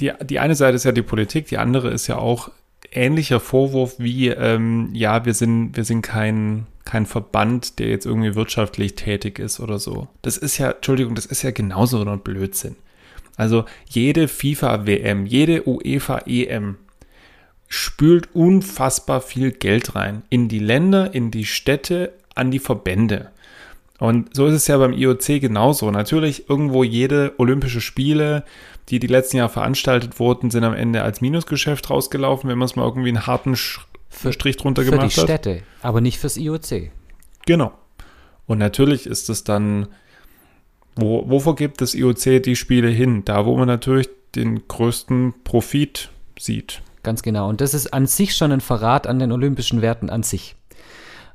Die, 0.00 0.12
die 0.22 0.40
eine 0.40 0.54
Seite 0.54 0.76
ist 0.76 0.84
ja 0.84 0.92
die 0.92 1.02
Politik, 1.02 1.46
die 1.46 1.58
andere 1.58 1.90
ist 1.90 2.08
ja 2.08 2.16
auch 2.18 2.50
ähnlicher 2.92 3.40
Vorwurf 3.40 3.94
wie, 3.98 4.28
ähm, 4.28 4.90
ja, 4.92 5.24
wir 5.24 5.34
sind, 5.34 5.76
wir 5.76 5.84
sind 5.84 6.02
kein, 6.02 6.66
kein 6.84 7.06
Verband, 7.06 7.78
der 7.78 7.88
jetzt 7.88 8.06
irgendwie 8.06 8.34
wirtschaftlich 8.34 8.94
tätig 8.94 9.38
ist 9.38 9.60
oder 9.60 9.78
so. 9.78 10.08
Das 10.22 10.36
ist 10.36 10.58
ja, 10.58 10.72
Entschuldigung, 10.72 11.14
das 11.14 11.26
ist 11.26 11.42
ja 11.42 11.50
genauso 11.50 12.02
ein 12.04 12.20
Blödsinn. 12.20 12.76
Also 13.36 13.64
jede 13.88 14.28
FIFA-WM, 14.28 15.26
jede 15.26 15.66
UEFA-EM 15.66 16.76
spült 17.68 18.28
unfassbar 18.34 19.20
viel 19.20 19.50
Geld 19.50 19.96
rein. 19.96 20.22
In 20.30 20.48
die 20.48 20.60
Länder, 20.60 21.14
in 21.14 21.30
die 21.30 21.44
Städte, 21.44 22.12
an 22.34 22.50
die 22.50 22.60
Verbände. 22.60 23.30
Und 24.00 24.34
so 24.34 24.46
ist 24.46 24.54
es 24.54 24.66
ja 24.66 24.76
beim 24.76 24.92
IOC 24.92 25.40
genauso. 25.40 25.90
Natürlich 25.90 26.48
irgendwo 26.48 26.82
jede 26.82 27.32
Olympische 27.38 27.80
Spiele, 27.80 28.44
die 28.88 28.98
die 28.98 29.06
letzten 29.06 29.36
Jahre 29.36 29.50
veranstaltet 29.50 30.18
wurden, 30.18 30.50
sind 30.50 30.64
am 30.64 30.74
Ende 30.74 31.02
als 31.02 31.20
Minusgeschäft 31.20 31.88
rausgelaufen, 31.90 32.50
wenn 32.50 32.58
man 32.58 32.66
es 32.66 32.76
mal 32.76 32.84
irgendwie 32.84 33.08
einen 33.08 33.26
harten 33.26 33.56
Strich 33.56 34.56
drunter 34.56 34.84
gemacht 34.84 35.02
hat. 35.02 35.12
Für 35.12 35.20
die 35.20 35.26
Städte, 35.26 35.62
aber 35.80 36.00
nicht 36.00 36.18
fürs 36.18 36.36
IOC. 36.36 36.90
Genau. 37.46 37.72
Und 38.46 38.58
natürlich 38.58 39.06
ist 39.06 39.30
es 39.30 39.44
dann, 39.44 39.86
wo, 40.96 41.28
wovor 41.28 41.54
gibt 41.56 41.80
das 41.80 41.94
IOC 41.94 42.42
die 42.42 42.56
Spiele 42.56 42.88
hin? 42.88 43.24
Da, 43.24 43.46
wo 43.46 43.56
man 43.56 43.68
natürlich 43.68 44.08
den 44.34 44.66
größten 44.66 45.34
Profit 45.44 46.10
sieht. 46.38 46.82
Ganz 47.04 47.22
genau. 47.22 47.48
Und 47.48 47.60
das 47.60 47.74
ist 47.74 47.92
an 47.92 48.06
sich 48.06 48.34
schon 48.34 48.50
ein 48.50 48.60
Verrat 48.60 49.06
an 49.06 49.18
den 49.18 49.30
olympischen 49.30 49.82
Werten 49.82 50.10
an 50.10 50.22
sich. 50.22 50.56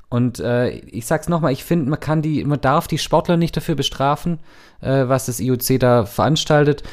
Und 0.10 0.40
äh, 0.40 0.70
ich 0.70 1.06
sag's 1.06 1.30
nochmal, 1.30 1.54
ich 1.54 1.64
finde, 1.64 1.90
man 1.90 2.00
kann 2.00 2.22
die, 2.22 2.44
man 2.44 2.60
darf 2.60 2.88
die 2.88 2.98
Sportler 2.98 3.38
nicht 3.38 3.56
dafür 3.56 3.76
bestrafen, 3.76 4.40
äh, 4.82 5.08
was 5.08 5.28
das 5.28 5.40
IOC 5.40 5.80
da 5.80 6.06
veranstaltet. 6.06 6.84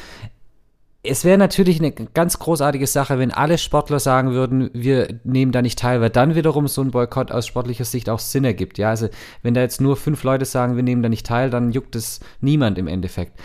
Es 1.01 1.23
wäre 1.23 1.37
natürlich 1.37 1.79
eine 1.79 1.91
ganz 1.91 2.37
großartige 2.37 2.85
Sache, 2.85 3.17
wenn 3.17 3.31
alle 3.31 3.57
Sportler 3.57 3.99
sagen 3.99 4.31
würden, 4.31 4.69
wir 4.73 5.19
nehmen 5.23 5.51
da 5.51 5.61
nicht 5.61 5.79
teil, 5.79 6.01
weil 6.01 6.09
dann 6.09 6.35
wiederum 6.35 6.67
so 6.67 6.81
ein 6.81 6.91
Boykott 6.91 7.31
aus 7.31 7.47
sportlicher 7.47 7.85
Sicht 7.85 8.09
auch 8.09 8.19
Sinn 8.19 8.43
ergibt. 8.43 8.77
Ja, 8.77 8.89
also 8.89 9.07
wenn 9.41 9.53
da 9.53 9.61
jetzt 9.61 9.81
nur 9.81 9.95
fünf 9.95 10.23
Leute 10.23 10.45
sagen, 10.45 10.75
wir 10.75 10.83
nehmen 10.83 11.01
da 11.01 11.09
nicht 11.09 11.25
teil, 11.25 11.49
dann 11.49 11.71
juckt 11.71 11.95
es 11.95 12.19
niemand 12.41 12.77
im 12.77 12.87
Endeffekt. 12.87 13.39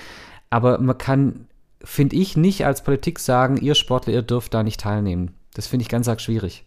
Aber 0.50 0.78
man 0.78 0.98
kann, 0.98 1.46
finde 1.82 2.16
ich, 2.16 2.36
nicht 2.36 2.66
als 2.66 2.82
Politik 2.82 3.18
sagen, 3.20 3.56
ihr 3.56 3.74
Sportler, 3.74 4.12
ihr 4.12 4.22
dürft 4.22 4.52
da 4.52 4.62
nicht 4.62 4.80
teilnehmen. 4.80 5.34
Das 5.54 5.66
finde 5.66 5.82
ich 5.82 5.88
ganz 5.88 6.08
arg 6.08 6.20
schwierig. 6.20 6.66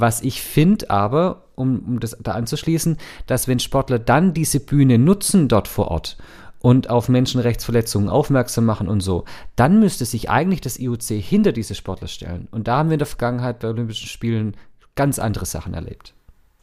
Was 0.00 0.22
ich 0.22 0.42
finde 0.42 0.90
aber, 0.90 1.44
um, 1.54 1.80
um 1.80 2.00
das 2.00 2.16
da 2.20 2.32
anzuschließen, 2.32 2.98
dass 3.26 3.48
wenn 3.48 3.58
Sportler 3.58 3.98
dann 3.98 4.34
diese 4.34 4.60
Bühne 4.60 4.98
nutzen 4.98 5.48
dort 5.48 5.68
vor 5.68 5.88
Ort 5.88 6.16
und 6.60 6.90
auf 6.90 7.08
Menschenrechtsverletzungen 7.08 8.08
aufmerksam 8.08 8.64
machen 8.64 8.88
und 8.88 9.00
so, 9.00 9.24
dann 9.54 9.80
müsste 9.80 10.04
sich 10.04 10.30
eigentlich 10.30 10.60
das 10.60 10.78
IOC 10.78 11.02
hinter 11.02 11.52
diese 11.52 11.74
Sportler 11.74 12.08
stellen. 12.08 12.48
Und 12.50 12.68
da 12.68 12.78
haben 12.78 12.88
wir 12.88 12.94
in 12.94 13.00
der 13.00 13.06
Vergangenheit 13.06 13.60
bei 13.60 13.68
Olympischen 13.68 14.08
Spielen 14.08 14.56
ganz 14.96 15.18
andere 15.18 15.46
Sachen 15.46 15.74
erlebt. 15.74 16.14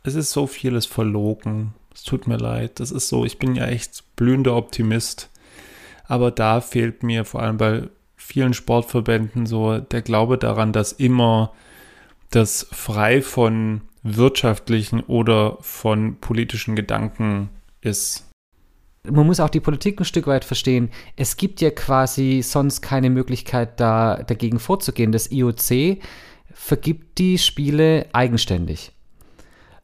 Es 0.04 0.16
ist 0.16 0.32
so 0.32 0.48
vieles 0.48 0.86
verlogen. 0.86 1.74
Es 1.94 2.04
tut 2.04 2.28
mir 2.28 2.38
leid. 2.38 2.80
Das 2.80 2.92
ist 2.92 3.08
so, 3.08 3.26
ich 3.26 3.40
bin 3.40 3.56
ja 3.56 3.66
echt 3.66 4.04
blühender 4.16 4.56
Optimist. 4.56 5.30
Aber 6.06 6.32
da 6.32 6.60
fehlt 6.60 7.04
mir 7.04 7.24
vor 7.24 7.42
allem 7.42 7.58
bei 7.58 7.88
vielen 8.18 8.54
Sportverbänden 8.54 9.46
so 9.46 9.78
der 9.80 10.02
Glaube 10.02 10.38
daran, 10.38 10.74
dass 10.74 10.92
immer 10.92 11.54
das 12.36 12.68
frei 12.72 13.22
von 13.22 13.82
wirtschaftlichen 14.04 15.02
oder 15.02 15.58
von 15.62 16.18
politischen 16.20 16.76
Gedanken 16.76 17.50
ist. 17.82 18.30
Man 19.10 19.28
muss 19.28 19.40
auch 19.40 19.50
die 19.50 19.60
Politik 19.60 20.00
ein 20.00 20.06
Stück 20.06 20.28
weit 20.28 20.46
verstehen. 20.46 20.90
Es 21.16 21.36
gibt 21.36 21.62
ja 21.62 21.72
quasi 21.72 22.42
sonst 22.42 22.82
keine 22.82 23.10
Möglichkeit, 23.10 23.80
da 23.80 24.24
dagegen 24.24 24.60
vorzugehen. 24.60 25.12
Das 25.12 25.32
IOC 25.32 26.00
vergibt 26.54 27.18
die 27.18 27.38
Spiele 27.38 28.06
eigenständig. 28.14 28.92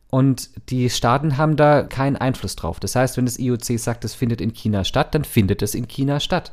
Und 0.10 0.50
die 0.70 0.90
Staaten 0.90 1.38
haben 1.38 1.56
da 1.56 1.84
keinen 1.84 2.16
Einfluss 2.16 2.56
drauf. 2.56 2.80
Das 2.80 2.96
heißt, 2.96 3.18
wenn 3.18 3.26
das 3.26 3.38
IOC 3.38 3.78
sagt, 3.78 4.06
es 4.06 4.16
findet 4.16 4.42
in 4.42 4.54
China 4.54 4.84
statt, 4.84 5.14
dann 5.14 5.24
findet 5.24 5.62
es 5.62 5.76
in 5.76 5.88
China 5.88 6.20
statt. 6.20 6.52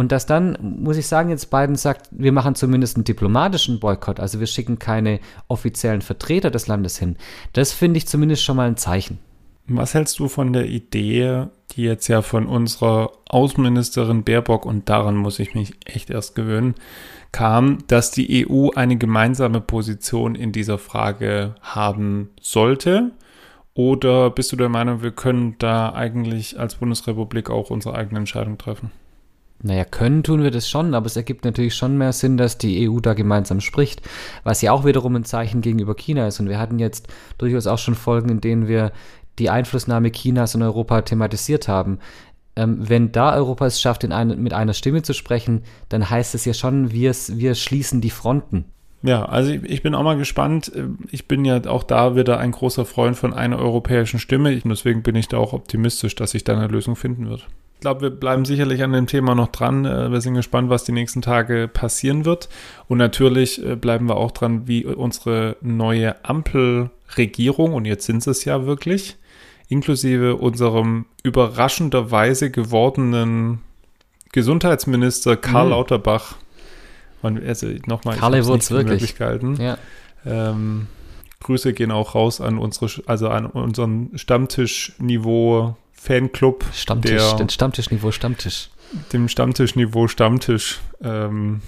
Und 0.00 0.12
dass 0.12 0.24
dann, 0.24 0.56
muss 0.62 0.96
ich 0.96 1.06
sagen, 1.06 1.28
jetzt 1.28 1.50
Biden 1.50 1.76
sagt, 1.76 2.08
wir 2.10 2.32
machen 2.32 2.54
zumindest 2.54 2.96
einen 2.96 3.04
diplomatischen 3.04 3.80
Boykott, 3.80 4.18
also 4.18 4.40
wir 4.40 4.46
schicken 4.46 4.78
keine 4.78 5.20
offiziellen 5.46 6.00
Vertreter 6.00 6.50
des 6.50 6.68
Landes 6.68 6.96
hin, 6.96 7.18
das 7.52 7.74
finde 7.74 7.98
ich 7.98 8.08
zumindest 8.08 8.42
schon 8.42 8.56
mal 8.56 8.66
ein 8.66 8.78
Zeichen. 8.78 9.18
Was 9.66 9.92
hältst 9.92 10.18
du 10.18 10.28
von 10.28 10.54
der 10.54 10.64
Idee, 10.64 11.48
die 11.72 11.82
jetzt 11.82 12.08
ja 12.08 12.22
von 12.22 12.46
unserer 12.46 13.12
Außenministerin 13.28 14.24
Baerbock, 14.24 14.64
und 14.64 14.88
daran 14.88 15.16
muss 15.16 15.38
ich 15.38 15.54
mich 15.54 15.74
echt 15.84 16.08
erst 16.08 16.34
gewöhnen, 16.34 16.76
kam, 17.30 17.80
dass 17.86 18.10
die 18.10 18.48
EU 18.48 18.70
eine 18.74 18.96
gemeinsame 18.96 19.60
Position 19.60 20.34
in 20.34 20.50
dieser 20.50 20.78
Frage 20.78 21.56
haben 21.60 22.30
sollte? 22.40 23.10
Oder 23.74 24.30
bist 24.30 24.50
du 24.50 24.56
der 24.56 24.70
Meinung, 24.70 25.02
wir 25.02 25.12
können 25.12 25.56
da 25.58 25.92
eigentlich 25.92 26.58
als 26.58 26.76
Bundesrepublik 26.76 27.50
auch 27.50 27.68
unsere 27.68 27.96
eigene 27.96 28.20
Entscheidung 28.20 28.56
treffen? 28.56 28.90
Naja, 29.62 29.84
können 29.84 30.22
tun 30.22 30.42
wir 30.42 30.50
das 30.50 30.68
schon, 30.68 30.94
aber 30.94 31.06
es 31.06 31.16
ergibt 31.16 31.44
natürlich 31.44 31.74
schon 31.74 31.98
mehr 31.98 32.14
Sinn, 32.14 32.38
dass 32.38 32.56
die 32.56 32.88
EU 32.88 33.00
da 33.00 33.12
gemeinsam 33.12 33.60
spricht, 33.60 34.00
was 34.42 34.62
ja 34.62 34.72
auch 34.72 34.86
wiederum 34.86 35.14
ein 35.16 35.24
Zeichen 35.24 35.60
gegenüber 35.60 35.94
China 35.94 36.26
ist. 36.26 36.40
Und 36.40 36.48
wir 36.48 36.58
hatten 36.58 36.78
jetzt 36.78 37.08
durchaus 37.36 37.66
auch 37.66 37.78
schon 37.78 37.94
Folgen, 37.94 38.30
in 38.30 38.40
denen 38.40 38.68
wir 38.68 38.92
die 39.38 39.50
Einflussnahme 39.50 40.12
Chinas 40.12 40.54
in 40.54 40.62
Europa 40.62 41.02
thematisiert 41.02 41.68
haben. 41.68 41.98
Ähm, 42.56 42.88
wenn 42.88 43.12
da 43.12 43.34
Europa 43.34 43.66
es 43.66 43.80
schafft, 43.80 44.02
in 44.02 44.12
ein, 44.12 44.42
mit 44.42 44.54
einer 44.54 44.72
Stimme 44.72 45.02
zu 45.02 45.12
sprechen, 45.12 45.62
dann 45.90 46.08
heißt 46.08 46.34
es 46.34 46.46
ja 46.46 46.54
schon, 46.54 46.90
wir, 46.90 47.12
wir 47.12 47.54
schließen 47.54 48.00
die 48.00 48.10
Fronten. 48.10 48.64
Ja, 49.02 49.24
also 49.24 49.50
ich, 49.50 49.62
ich, 49.64 49.82
bin 49.82 49.94
auch 49.94 50.02
mal 50.02 50.18
gespannt. 50.18 50.70
Ich 51.10 51.26
bin 51.26 51.44
ja 51.44 51.64
auch 51.66 51.84
da 51.84 52.16
wieder 52.16 52.38
ein 52.38 52.50
großer 52.50 52.84
Freund 52.84 53.16
von 53.16 53.32
einer 53.32 53.58
europäischen 53.58 54.18
Stimme 54.18 54.60
und 54.62 54.68
deswegen 54.68 55.02
bin 55.02 55.16
ich 55.16 55.28
da 55.28 55.38
auch 55.38 55.54
optimistisch, 55.54 56.14
dass 56.14 56.32
sich 56.32 56.44
da 56.44 56.54
eine 56.54 56.66
Lösung 56.66 56.96
finden 56.96 57.28
wird. 57.28 57.46
Ich 57.76 57.82
glaube, 57.82 58.02
wir 58.02 58.10
bleiben 58.10 58.44
sicherlich 58.44 58.82
an 58.82 58.92
dem 58.92 59.06
Thema 59.06 59.34
noch 59.34 59.48
dran. 59.48 59.86
Äh, 59.86 60.12
wir 60.12 60.20
sind 60.20 60.34
gespannt, 60.34 60.68
was 60.68 60.84
die 60.84 60.92
nächsten 60.92 61.22
Tage 61.22 61.66
passieren 61.66 62.26
wird. 62.26 62.50
Und 62.88 62.98
natürlich 62.98 63.64
äh, 63.64 63.74
bleiben 63.74 64.06
wir 64.06 64.18
auch 64.18 64.32
dran, 64.32 64.68
wie 64.68 64.84
unsere 64.84 65.56
neue 65.62 66.22
Ampelregierung, 66.22 67.72
und 67.72 67.86
jetzt 67.86 68.04
sind 68.04 68.26
es 68.26 68.44
ja 68.44 68.66
wirklich, 68.66 69.16
inklusive 69.68 70.36
unserem 70.36 71.06
überraschenderweise 71.22 72.50
gewordenen 72.50 73.62
Gesundheitsminister 74.32 75.38
Karl 75.38 75.64
mhm. 75.64 75.70
Lauterbach, 75.70 76.36
man, 77.22 77.42
also 77.46 77.68
nochmal, 77.86 78.16
nicht 78.30 78.70
wirklich 78.70 79.16
gehalten. 79.16 79.56
Ja. 79.60 79.78
Ähm, 80.24 80.86
Grüße 81.40 81.72
gehen 81.72 81.90
auch 81.90 82.14
raus 82.14 82.40
an 82.40 82.58
unsere, 82.58 82.90
also 83.06 83.28
an 83.28 83.46
unseren 83.46 84.16
Stammtischniveau 84.16 85.76
Fanclub. 85.92 86.64
Stammtisch, 86.72 87.10
der, 87.10 87.36
den 87.36 87.48
Stammtischniveau 87.48 88.10
Stammtisch. 88.10 88.70
Dem 89.12 89.28
Stammtischniveau 89.28 90.08
Stammtisch. 90.08 90.80
Ähm, 91.02 91.62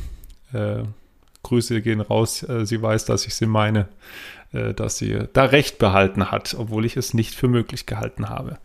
äh, 0.53 0.83
Grüße 1.43 1.83
gehen 1.83 2.01
raus. 2.01 2.43
Äh, 2.43 2.67
sie 2.67 2.81
weiß, 2.81 3.05
dass 3.05 3.27
ich 3.27 3.35
sie 3.35 3.47
meine, 3.47 3.89
äh, 4.53 4.75
dass 4.75 4.99
sie 4.99 5.29
da 5.33 5.45
Recht 5.45 5.79
behalten 5.79 6.31
hat, 6.31 6.55
obwohl 6.59 6.85
ich 6.85 6.97
es 6.97 7.15
nicht 7.15 7.35
für 7.35 7.49
möglich 7.49 7.87
gehalten 7.87 8.29
habe. 8.29 8.59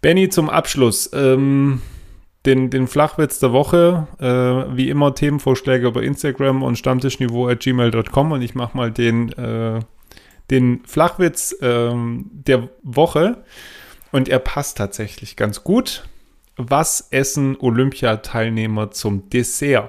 Benny, 0.00 0.28
zum 0.28 0.50
Abschluss. 0.50 1.10
Ähm, 1.12 1.82
den, 2.46 2.70
den 2.70 2.88
Flachwitz 2.88 3.38
der 3.38 3.52
Woche, 3.52 4.08
äh, 4.18 4.76
wie 4.76 4.90
immer 4.90 5.14
Themenvorschläge 5.14 5.90
bei 5.92 6.02
Instagram 6.02 6.62
und 6.62 6.76
stammtischniveau 6.76 7.48
at 7.48 7.60
gmail.com 7.60 8.32
und 8.32 8.42
ich 8.42 8.54
mache 8.54 8.76
mal 8.76 8.90
den, 8.90 9.32
äh, 9.32 9.80
den 10.50 10.82
Flachwitz 10.84 11.54
ähm, 11.60 12.30
der 12.32 12.68
Woche. 12.82 13.44
Und 14.10 14.28
er 14.28 14.40
passt 14.40 14.76
tatsächlich 14.76 15.36
ganz 15.36 15.64
gut. 15.64 16.04
Was 16.56 17.08
essen 17.10 17.56
Olympiateilnehmer 17.58 18.90
zum 18.90 19.30
Dessert? 19.30 19.88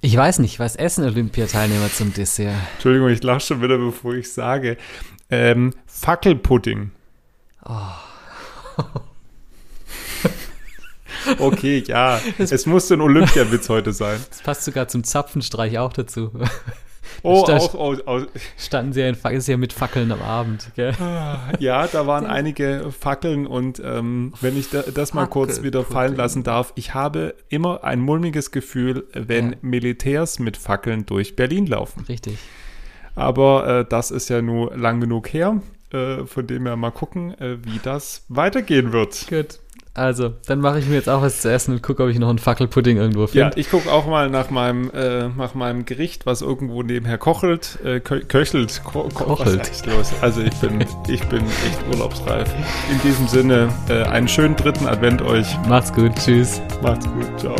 Ich 0.00 0.16
weiß 0.16 0.38
nicht, 0.38 0.58
was 0.58 0.76
essen 0.76 1.04
Olympiateilnehmer 1.04 1.90
zum 1.92 2.14
Dessert? 2.14 2.54
Entschuldigung, 2.74 3.08
ich 3.10 3.22
lache 3.22 3.40
schon 3.40 3.60
wieder, 3.60 3.76
bevor 3.76 4.14
ich 4.14 4.32
sage. 4.32 4.78
Ähm, 5.28 5.74
Fackelpudding. 5.86 6.92
Oh. 7.64 8.82
okay, 11.38 11.82
ja. 11.86 12.20
Es, 12.38 12.52
es 12.52 12.66
musste 12.66 12.94
ein 12.94 13.00
Olympiawitz 13.00 13.68
heute 13.68 13.92
sein. 13.92 14.18
Das 14.28 14.42
passt 14.42 14.64
sogar 14.64 14.88
zum 14.88 15.04
Zapfenstreich 15.04 15.78
auch 15.78 15.92
dazu. 15.92 16.30
Oh, 17.22 17.44
auch, 17.44 17.74
auch, 17.74 18.06
auch, 18.06 18.22
Standen 18.58 18.92
sie 18.92 19.00
ja, 19.00 19.08
in, 19.08 19.16
ist 19.32 19.48
ja 19.48 19.56
mit 19.56 19.72
Fackeln 19.72 20.12
am 20.12 20.22
Abend. 20.22 20.70
Gell? 20.74 20.92
Ah, 21.00 21.52
ja, 21.58 21.86
da 21.86 22.06
waren 22.06 22.26
einige 22.26 22.92
Fackeln 22.98 23.46
und 23.46 23.80
ähm, 23.84 24.32
wenn 24.40 24.56
ich 24.56 24.70
da, 24.70 24.82
das 24.82 25.14
mal 25.14 25.26
kurz 25.26 25.62
wieder 25.62 25.84
fallen 25.84 26.16
lassen 26.16 26.42
darf, 26.42 26.72
ich 26.76 26.94
habe 26.94 27.34
immer 27.48 27.84
ein 27.84 28.00
mulmiges 28.00 28.50
Gefühl, 28.50 29.06
wenn 29.12 29.52
ja. 29.52 29.58
Militärs 29.62 30.38
mit 30.38 30.56
Fackeln 30.56 31.06
durch 31.06 31.36
Berlin 31.36 31.66
laufen. 31.66 32.04
Richtig. 32.08 32.38
Aber 33.14 33.66
äh, 33.66 33.84
das 33.88 34.10
ist 34.10 34.28
ja 34.28 34.42
nur 34.42 34.76
lang 34.76 35.00
genug 35.00 35.32
her, 35.32 35.60
äh, 35.90 36.24
von 36.26 36.46
dem 36.46 36.64
wir 36.64 36.76
mal 36.76 36.90
gucken, 36.90 37.32
äh, 37.40 37.56
wie 37.64 37.80
das 37.82 38.24
weitergehen 38.28 38.92
wird. 38.92 39.26
Gut. 39.28 39.58
Also, 39.96 40.34
dann 40.46 40.60
mache 40.60 40.78
ich 40.78 40.86
mir 40.86 40.94
jetzt 40.94 41.08
auch 41.08 41.22
was 41.22 41.40
zu 41.40 41.50
essen 41.50 41.74
und 41.74 41.82
gucke, 41.82 42.02
ob 42.02 42.10
ich 42.10 42.18
noch 42.18 42.28
einen 42.28 42.38
Fackelpudding 42.38 42.98
irgendwo 42.98 43.26
finde. 43.26 43.38
Ja, 43.38 43.50
ich 43.56 43.70
gucke 43.70 43.90
auch 43.90 44.06
mal 44.06 44.28
nach 44.28 44.50
meinem, 44.50 44.90
äh, 44.90 45.28
nach 45.28 45.54
meinem 45.54 45.86
Gericht, 45.86 46.26
was 46.26 46.42
irgendwo 46.42 46.82
nebenher 46.82 47.16
kochelt, 47.16 47.78
äh, 47.82 48.00
kö 48.00 48.20
köchelt. 48.20 48.82
Ko 48.84 49.08
kochelt. 49.08 49.60
Was 49.60 49.70
ist 49.70 49.86
los? 49.86 50.12
Also 50.20 50.42
ich 50.42 50.54
bin, 50.56 50.84
ich 51.08 51.24
bin 51.28 51.42
echt 51.42 51.78
urlaubsreif. 51.90 52.48
In 52.90 53.00
diesem 53.08 53.26
Sinne, 53.26 53.68
äh, 53.88 54.02
einen 54.02 54.28
schönen 54.28 54.56
dritten 54.56 54.86
Advent 54.86 55.22
euch. 55.22 55.56
Macht's 55.66 55.92
gut, 55.92 56.12
tschüss. 56.16 56.60
Macht's 56.82 57.06
gut, 57.06 57.40
ciao. 57.40 57.56